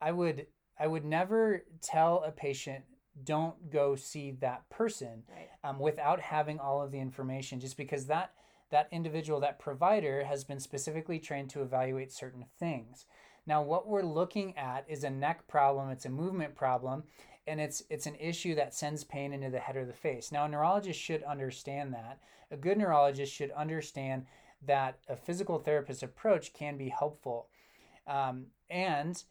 I 0.00 0.12
would, 0.12 0.46
I 0.78 0.86
would 0.86 1.04
never 1.04 1.62
tell 1.82 2.22
a 2.24 2.32
patient, 2.32 2.84
don't 3.22 3.70
go 3.70 3.94
see 3.94 4.32
that 4.40 4.68
person 4.70 5.22
Right. 5.28 5.48
um, 5.62 5.78
without 5.78 6.20
having 6.20 6.58
all 6.58 6.82
of 6.82 6.90
the 6.90 6.98
information, 6.98 7.60
just 7.60 7.76
because 7.76 8.06
that 8.06 8.32
that 8.70 8.88
individual, 8.90 9.38
that 9.40 9.60
provider, 9.60 10.24
has 10.24 10.42
been 10.42 10.58
specifically 10.58 11.20
trained 11.20 11.48
to 11.50 11.62
evaluate 11.62 12.10
certain 12.10 12.46
things. 12.58 13.04
Now, 13.46 13.62
what 13.62 13.86
we're 13.86 14.02
looking 14.02 14.56
at 14.56 14.84
is 14.88 15.04
a 15.04 15.10
neck 15.10 15.46
problem. 15.46 15.90
It's 15.90 16.06
a 16.06 16.10
movement 16.10 16.56
problem, 16.56 17.04
and 17.46 17.60
it's 17.60 17.82
it's 17.90 18.06
an 18.06 18.16
issue 18.16 18.54
that 18.54 18.74
sends 18.74 19.04
pain 19.04 19.32
into 19.32 19.50
the 19.50 19.58
head 19.58 19.76
or 19.76 19.84
the 19.84 19.92
face. 19.92 20.32
Now, 20.32 20.44
a 20.44 20.48
neurologist 20.48 21.00
should 21.00 21.22
understand 21.22 21.92
that. 21.94 22.18
A 22.50 22.56
good 22.56 22.78
neurologist 22.78 23.32
should 23.32 23.50
understand 23.52 24.26
that 24.66 24.98
a 25.08 25.16
physical 25.16 25.58
therapist 25.58 26.02
approach 26.02 26.52
can 26.52 26.76
be 26.76 26.88
helpful, 26.88 27.48
um, 28.06 28.46
and 28.70 29.22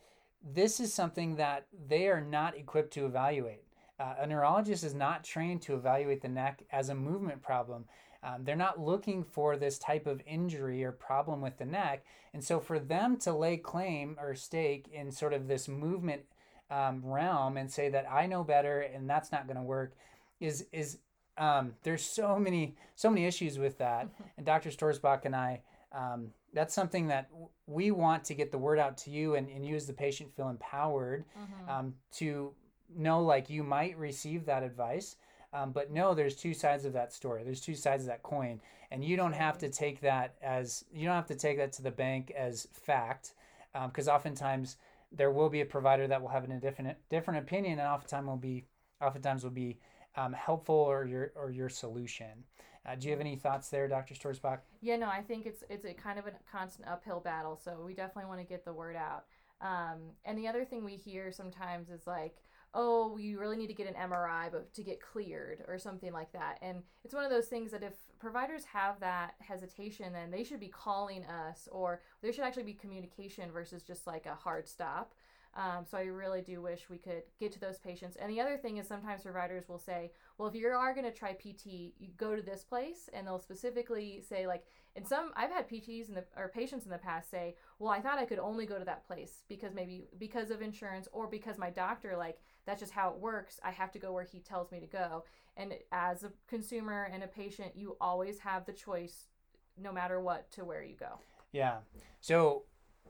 this 0.44 0.80
is 0.80 0.94
something 0.94 1.36
that 1.38 1.68
they 1.88 2.08
are 2.08 2.22
not 2.22 2.58
equipped 2.58 2.94
to 2.94 3.06
evaluate. 3.06 3.64
Uh, 4.00 4.16
a 4.20 4.28
neurologist 4.28 4.84
is 4.84 4.94
not 4.94 5.24
trained 5.24 5.62
to 5.62 5.76
evaluate 5.76 6.22
the 6.22 6.28
neck 6.28 6.64
as 6.72 6.90
a 6.90 6.96
movement 6.96 7.42
problem. 7.42 7.86
Um, 8.24 8.44
they're 8.44 8.56
not 8.56 8.80
looking 8.80 9.24
for 9.24 9.58
this 9.58 9.78
type 9.78 10.08
of 10.08 10.22
injury 10.26 10.84
or 10.84 10.92
problem 10.92 11.42
with 11.42 11.58
the 11.58 11.66
neck. 11.66 12.06
And 12.34 12.44
so, 12.44 12.60
for 12.60 12.80
them 12.80 13.18
to 13.18 13.34
lay 13.34 13.58
claim 13.58 14.18
or 14.20 14.34
stake 14.34 14.88
in 14.92 15.12
sort 15.12 15.34
of 15.34 15.48
this 15.48 15.68
movement 15.68 16.24
um, 16.72 17.02
realm 17.06 17.58
and 17.58 17.70
say 17.70 17.90
that 17.90 18.06
I 18.10 18.26
know 18.26 18.44
better 18.44 18.82
and 18.82 19.10
that's 19.10 19.32
not 19.32 19.48
going 19.48 19.58
to 19.58 19.64
work 19.64 19.94
is 20.40 20.66
is 20.72 20.98
um, 21.38 21.74
there's 21.84 22.04
so 22.04 22.38
many 22.38 22.76
so 22.96 23.10
many 23.10 23.26
issues 23.26 23.58
with 23.58 23.78
that. 23.80 24.08
And 24.38 24.46
Dr. 24.46 24.70
Stoerzbach 24.70 25.26
and 25.26 25.36
I, 25.36 25.62
um, 25.92 26.28
that's 26.54 26.74
something 26.74 27.08
that 27.08 27.30
w- 27.32 27.50
we 27.68 27.92
want 27.92 28.24
to 28.26 28.34
get 28.36 28.52
the 28.52 28.58
word 28.58 28.78
out 28.80 28.98
to 29.00 29.10
you 29.12 29.36
and, 29.36 29.48
and 29.50 29.66
you 29.66 29.76
as 29.76 29.88
the 29.88 29.94
patient 29.94 30.36
feel 30.36 30.50
empowered 30.50 31.26
Mhm. 31.38 31.70
um, 31.70 31.94
to 32.14 32.54
know 32.96 33.22
like 33.24 33.50
you 33.50 33.64
might 33.64 33.98
receive 33.98 34.46
that 34.46 34.62
advice 34.64 35.16
um, 35.54 35.72
but 35.72 35.92
no 35.92 36.14
there's 36.14 36.36
two 36.36 36.54
sides 36.54 36.86
of 36.86 36.94
that 36.94 37.12
story 37.14 37.44
there's 37.44 37.62
two 37.62 37.74
sides 37.76 38.04
of 38.04 38.08
that 38.08 38.22
coin 38.22 38.60
and 38.92 39.04
you 39.04 39.16
don't 39.18 39.34
have 39.34 39.58
to 39.58 39.70
take 39.70 40.00
that 40.02 40.36
as 40.44 40.86
you 40.94 41.06
don't 41.08 41.16
have 41.16 41.26
to 41.28 41.36
take 41.36 41.58
that 41.58 41.72
to 41.74 41.82
the 41.82 41.90
bank 41.92 42.32
as 42.38 42.68
fact 42.72 43.34
because 43.88 44.08
oftentimes 44.08 44.78
there 45.14 45.32
will 45.32 45.50
be 45.50 45.62
a 45.62 45.66
provider 45.66 46.08
that 46.08 46.22
will 46.22 46.30
have 46.30 46.44
a 46.44 46.60
different 46.60 46.98
different 47.10 47.40
opinion 47.40 47.80
and 47.80 47.88
oftentimes 47.88 48.28
will 48.28 48.38
be 48.38 48.66
oftentimes 49.02 49.44
will 49.44 49.52
be 49.52 49.80
um, 50.16 50.34
helpful 50.34 50.76
or 50.76 51.06
your 51.06 51.32
or 51.36 51.52
your 51.52 51.70
solution 51.70 52.44
uh, 52.86 52.96
do 52.96 53.08
you 53.08 53.12
have 53.12 53.22
any 53.22 53.36
thoughts 53.36 53.70
there 53.70 53.88
dr 53.88 54.14
Stoerzbach 54.14 54.60
Yeah, 54.82 54.98
no, 54.98 55.08
I 55.08 55.22
think 55.22 55.46
it's 55.46 55.64
it's 55.70 55.86
a 55.86 55.94
kind 55.94 56.20
of 56.20 56.28
a 56.28 56.34
constant 56.52 56.88
uphill 56.90 57.22
battle. 57.22 57.58
So 57.64 57.82
we 57.86 57.94
definitely 57.94 58.28
want 58.28 58.42
to 58.42 58.46
get 58.46 58.66
the 58.66 58.74
word 58.74 58.98
out. 58.98 59.24
Um, 59.62 60.12
and 60.26 60.38
the 60.38 60.48
other 60.50 60.66
thing 60.66 60.84
we 60.84 60.98
hear 60.98 61.32
sometimes 61.32 61.90
is 61.90 62.06
like, 62.06 62.36
oh, 62.74 63.18
you 63.18 63.40
really 63.40 63.56
need 63.56 63.68
to 63.68 63.74
get 63.74 63.88
an 63.88 63.94
MRI, 64.10 64.52
but 64.52 64.74
to 64.74 64.84
get 64.84 65.00
cleared 65.00 65.64
or 65.68 65.80
something 65.80 66.12
like 66.12 66.34
that. 66.34 66.58
And 66.62 66.84
it's 67.06 67.14
one 67.14 67.24
of 67.24 67.30
those 67.30 67.48
things 67.48 67.72
that 67.72 67.82
if 67.82 67.94
providers 68.24 68.64
have 68.64 69.00
that 69.02 69.36
hesitation, 69.40 70.14
then 70.14 70.32
they 70.32 70.44
should 70.44 70.60
be 70.60 70.70
calling 70.70 71.26
us, 71.26 71.68
or 71.72 72.02
there 72.22 72.32
should 72.32 72.46
actually 72.46 72.64
be 72.64 72.74
communication 72.74 73.52
versus 73.52 73.84
just 73.84 74.08
like 74.08 74.26
a 74.26 74.34
hard 74.34 74.68
stop. 74.68 75.14
Um, 75.56 75.86
so 75.90 75.98
I 75.98 76.04
really 76.04 76.42
do 76.42 76.62
wish 76.62 76.90
we 76.90 76.98
could 76.98 77.24
get 77.40 77.52
to 77.52 77.60
those 77.60 77.78
patients. 77.78 78.16
And 78.16 78.32
the 78.32 78.42
other 78.42 78.58
thing 78.58 78.78
is 78.78 78.88
sometimes 78.88 79.22
providers 79.24 79.70
will 79.70 79.78
say, 79.78 80.12
well, 80.38 80.48
if 80.48 80.56
you 80.56 80.68
are 80.68 80.94
going 80.94 81.06
to 81.06 81.12
try 81.12 81.34
PT, 81.34 81.94
you 82.00 82.10
go 82.18 82.36
to 82.36 82.42
this 82.42 82.64
place, 82.64 83.10
and 83.14 83.28
they'll 83.28 83.40
specifically 83.40 84.24
say 84.28 84.48
like, 84.48 84.66
and 84.96 85.08
some 85.08 85.32
I've 85.36 85.50
had 85.50 85.70
PTs 85.70 86.10
in 86.10 86.16
the 86.16 86.24
or 86.38 86.50
patients 86.50 86.86
in 86.86 86.92
the 86.92 86.98
past 86.98 87.32
say, 87.32 87.56
well, 87.80 87.92
I 87.92 88.00
thought 88.00 88.20
I 88.20 88.26
could 88.26 88.40
only 88.40 88.66
go 88.66 88.78
to 88.78 88.86
that 88.86 89.06
place 89.08 89.44
because 89.50 89.74
maybe 89.74 90.06
because 90.20 90.52
of 90.52 90.62
insurance 90.62 91.08
or 91.12 91.28
because 91.28 91.58
my 91.58 91.70
doctor 91.70 92.16
like 92.18 92.40
that's 92.66 92.80
just 92.80 92.94
how 92.94 93.10
it 93.10 93.18
works. 93.18 93.60
I 93.64 93.72
have 93.72 93.92
to 93.94 94.00
go 94.00 94.12
where 94.14 94.24
he 94.24 94.40
tells 94.40 94.72
me 94.72 94.80
to 94.80 94.88
go. 94.88 95.24
And 95.58 95.74
as 95.92 96.24
a 96.24 96.32
consumer 96.48 97.10
and 97.12 97.24
a 97.24 97.28
patient, 97.28 97.74
you 97.76 97.98
always 98.00 98.40
have 98.40 98.66
the 98.66 98.74
choice, 98.74 99.28
no 99.78 99.92
matter 99.92 100.20
what, 100.20 100.50
to 100.52 100.64
where 100.64 100.84
you 100.84 100.96
go. 100.96 101.20
Yeah. 101.52 101.78
So 102.22 102.64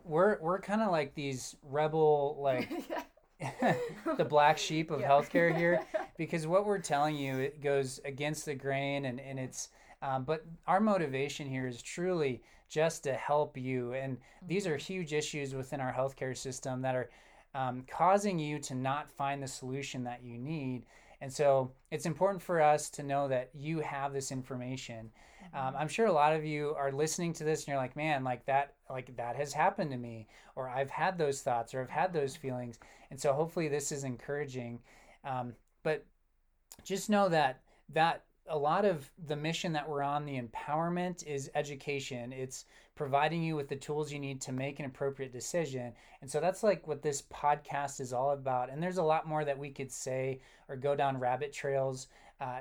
we're 0.04 0.40
we're 0.42 0.60
kind 0.60 0.82
of 0.82 0.92
like 0.92 1.16
these 1.16 1.56
rebel 1.64 2.38
like 2.40 2.70
the 4.18 4.26
black 4.26 4.58
sheep 4.58 4.92
of 4.92 5.02
yeah. 5.02 5.10
healthcare 5.10 5.56
here 5.56 5.86
because 6.18 6.48
what 6.48 6.66
we're 6.66 6.80
telling 6.80 7.16
you 7.16 7.40
it 7.40 7.62
goes 7.62 8.00
against 8.06 8.46
the 8.46 8.56
grain 8.56 9.06
and 9.06 9.20
and 9.20 9.40
it's 9.40 9.70
um, 10.04 10.24
but 10.24 10.46
our 10.68 10.80
motivation 10.80 11.48
here 11.48 11.68
is 11.68 11.82
truly 11.82 12.44
just 12.70 13.04
to 13.04 13.14
help 13.14 13.58
you 13.58 13.94
and 13.94 14.18
these 14.48 14.68
are 14.68 14.78
mm-hmm. 14.78 14.94
huge 14.94 15.14
issues 15.14 15.56
within 15.56 15.80
our 15.80 15.94
healthcare 15.94 16.38
system 16.38 16.82
that 16.82 16.96
are 16.96 17.10
um, 17.56 17.84
causing 17.90 18.38
you 18.38 18.60
to 18.60 18.76
not 18.76 19.12
find 19.12 19.42
the 19.42 19.48
solution 19.48 20.04
that 20.04 20.24
you 20.24 20.38
need 20.38 20.86
and 21.24 21.32
so 21.32 21.72
it's 21.90 22.06
important 22.06 22.44
for 22.44 22.62
us 22.62 22.90
to 22.90 23.02
know 23.02 23.30
that 23.30 23.50
you 23.54 23.80
have 23.80 24.12
this 24.12 24.30
information. 24.30 25.10
Um, 25.54 25.68
mm-hmm. 25.68 25.78
I'm 25.78 25.88
sure 25.88 26.08
a 26.08 26.12
lot 26.12 26.36
of 26.36 26.44
you 26.44 26.76
are 26.78 26.92
listening 26.92 27.32
to 27.36 27.46
this 27.46 27.62
and 27.62 27.70
you're 27.70 27.78
like, 27.78 27.96
man, 27.96 28.26
like 28.26 28.46
that, 28.48 28.74
like 28.90 29.16
that 29.16 29.38
has 29.38 29.54
happened 29.54 29.92
to 29.92 29.98
me, 29.98 30.28
or 30.58 30.68
I've 30.68 30.90
had 30.90 31.18
those 31.18 31.40
thoughts, 31.40 31.74
or 31.74 31.82
I've 31.82 31.90
had 31.90 32.12
those 32.12 32.36
feelings. 32.36 32.78
And 33.10 33.18
so 33.18 33.32
hopefully 33.32 33.70
this 33.70 33.90
is 33.94 34.04
encouraging. 34.04 34.82
Um, 35.24 35.54
but 35.82 36.06
just 36.84 37.10
know 37.10 37.30
that 37.30 37.62
that 37.94 38.26
a 38.48 38.58
lot 38.58 38.86
of 38.86 39.10
the 39.28 39.36
mission 39.36 39.74
that 39.74 39.88
we're 39.88 40.02
on, 40.02 40.26
the 40.26 40.42
empowerment, 40.42 41.26
is 41.26 41.50
education. 41.56 42.34
It's 42.34 42.66
providing 42.96 43.42
you 43.44 43.56
with 43.56 43.70
the 43.70 43.76
tools 43.76 44.12
you 44.12 44.20
need 44.20 44.42
to 44.42 44.52
make 44.52 44.80
an 44.80 44.86
appropriate 44.86 45.32
decision. 45.32 45.94
And 46.22 46.30
so 46.30 46.40
that's 46.40 46.64
like 46.64 46.88
what 46.88 47.02
this 47.02 47.22
podcast 47.24 48.00
is 48.00 48.14
all 48.14 48.32
about. 48.32 48.70
And 48.70 48.82
there's 48.82 48.98
a 48.98 49.04
lot 49.04 49.28
more 49.28 49.46
that 49.46 49.58
we 49.58 49.70
could 49.70 49.92
say 49.92 50.42
or 50.68 50.76
go 50.76 50.96
down 50.96 51.18
rabbit 51.18 51.54
trails 51.54 52.08
uh, 52.42 52.60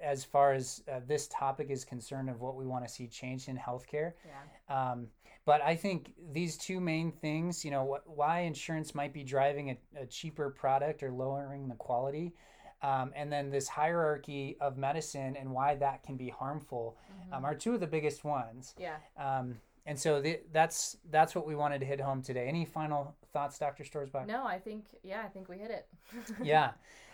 as 0.00 0.24
far 0.24 0.52
as 0.52 0.82
uh, 0.90 1.00
this 1.06 1.28
topic 1.28 1.70
is 1.70 1.84
concerned 1.84 2.30
of 2.30 2.40
what 2.40 2.56
we 2.56 2.66
want 2.66 2.86
to 2.86 2.92
see 2.92 3.06
changed 3.06 3.48
in 3.48 3.56
healthcare. 3.56 4.12
Yeah. 4.26 4.92
Um, 4.92 5.08
but 5.44 5.62
I 5.62 5.76
think 5.76 6.12
these 6.32 6.56
two 6.56 6.80
main 6.80 7.10
things, 7.10 7.64
you 7.64 7.70
know, 7.70 7.84
wh- 7.84 8.18
why 8.18 8.40
insurance 8.40 8.94
might 8.94 9.12
be 9.12 9.24
driving 9.24 9.70
a, 9.70 10.02
a 10.02 10.06
cheaper 10.06 10.50
product 10.50 11.02
or 11.02 11.10
lowering 11.10 11.68
the 11.68 11.74
quality 11.74 12.34
um, 12.82 13.12
and 13.16 13.32
then 13.32 13.50
this 13.50 13.68
hierarchy 13.68 14.56
of 14.60 14.76
medicine 14.76 15.36
and 15.36 15.50
why 15.50 15.74
that 15.76 16.02
can 16.02 16.16
be 16.16 16.28
harmful 16.28 16.96
mm-hmm. 17.10 17.34
um, 17.34 17.44
are 17.44 17.54
two 17.54 17.74
of 17.74 17.80
the 17.80 17.86
biggest 17.86 18.24
ones. 18.24 18.74
Yeah. 18.78 18.96
Um, 19.16 19.56
and 19.86 19.98
so 19.98 20.20
the, 20.20 20.40
that's 20.52 20.98
that's 21.10 21.34
what 21.34 21.46
we 21.46 21.54
wanted 21.54 21.80
to 21.80 21.86
hit 21.86 22.00
home 22.00 22.22
today. 22.22 22.46
Any 22.46 22.64
final 22.64 23.16
thoughts, 23.32 23.58
Dr. 23.58 23.84
Stoerzbach? 23.84 24.26
No, 24.26 24.46
I 24.46 24.58
think 24.58 24.84
yeah, 25.02 25.22
I 25.24 25.28
think 25.28 25.48
we 25.48 25.56
hit 25.56 25.70
it. 25.70 25.86
yeah, 26.42 26.72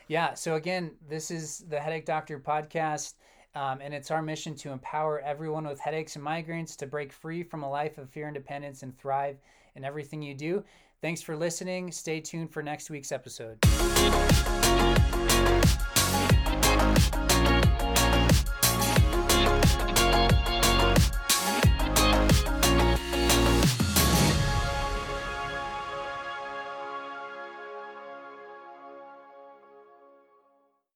yeah. 0.08 0.34
So 0.34 0.56
again, 0.56 0.90
this 1.08 1.30
is 1.30 1.64
the 1.68 1.78
Headache 1.78 2.04
Doctor 2.04 2.38
podcast. 2.38 3.14
Um, 3.56 3.78
and 3.80 3.94
it's 3.94 4.10
our 4.10 4.20
mission 4.20 4.56
to 4.56 4.72
empower 4.72 5.20
everyone 5.20 5.64
with 5.68 5.78
headaches 5.78 6.16
and 6.16 6.24
migraines 6.24 6.76
to 6.78 6.88
break 6.88 7.12
free 7.12 7.44
from 7.44 7.62
a 7.62 7.70
life 7.70 7.98
of 7.98 8.10
fear 8.10 8.26
and 8.26 8.34
dependence 8.34 8.82
and 8.82 8.98
thrive 8.98 9.36
in 9.76 9.84
everything 9.84 10.20
you 10.20 10.34
do. 10.34 10.64
Thanks 11.00 11.22
for 11.22 11.36
listening. 11.36 11.92
Stay 11.92 12.20
tuned 12.20 12.50
for 12.50 12.64
next 12.64 12.90
week's 12.90 13.12
episode. 13.12 13.60
You. 15.44 15.93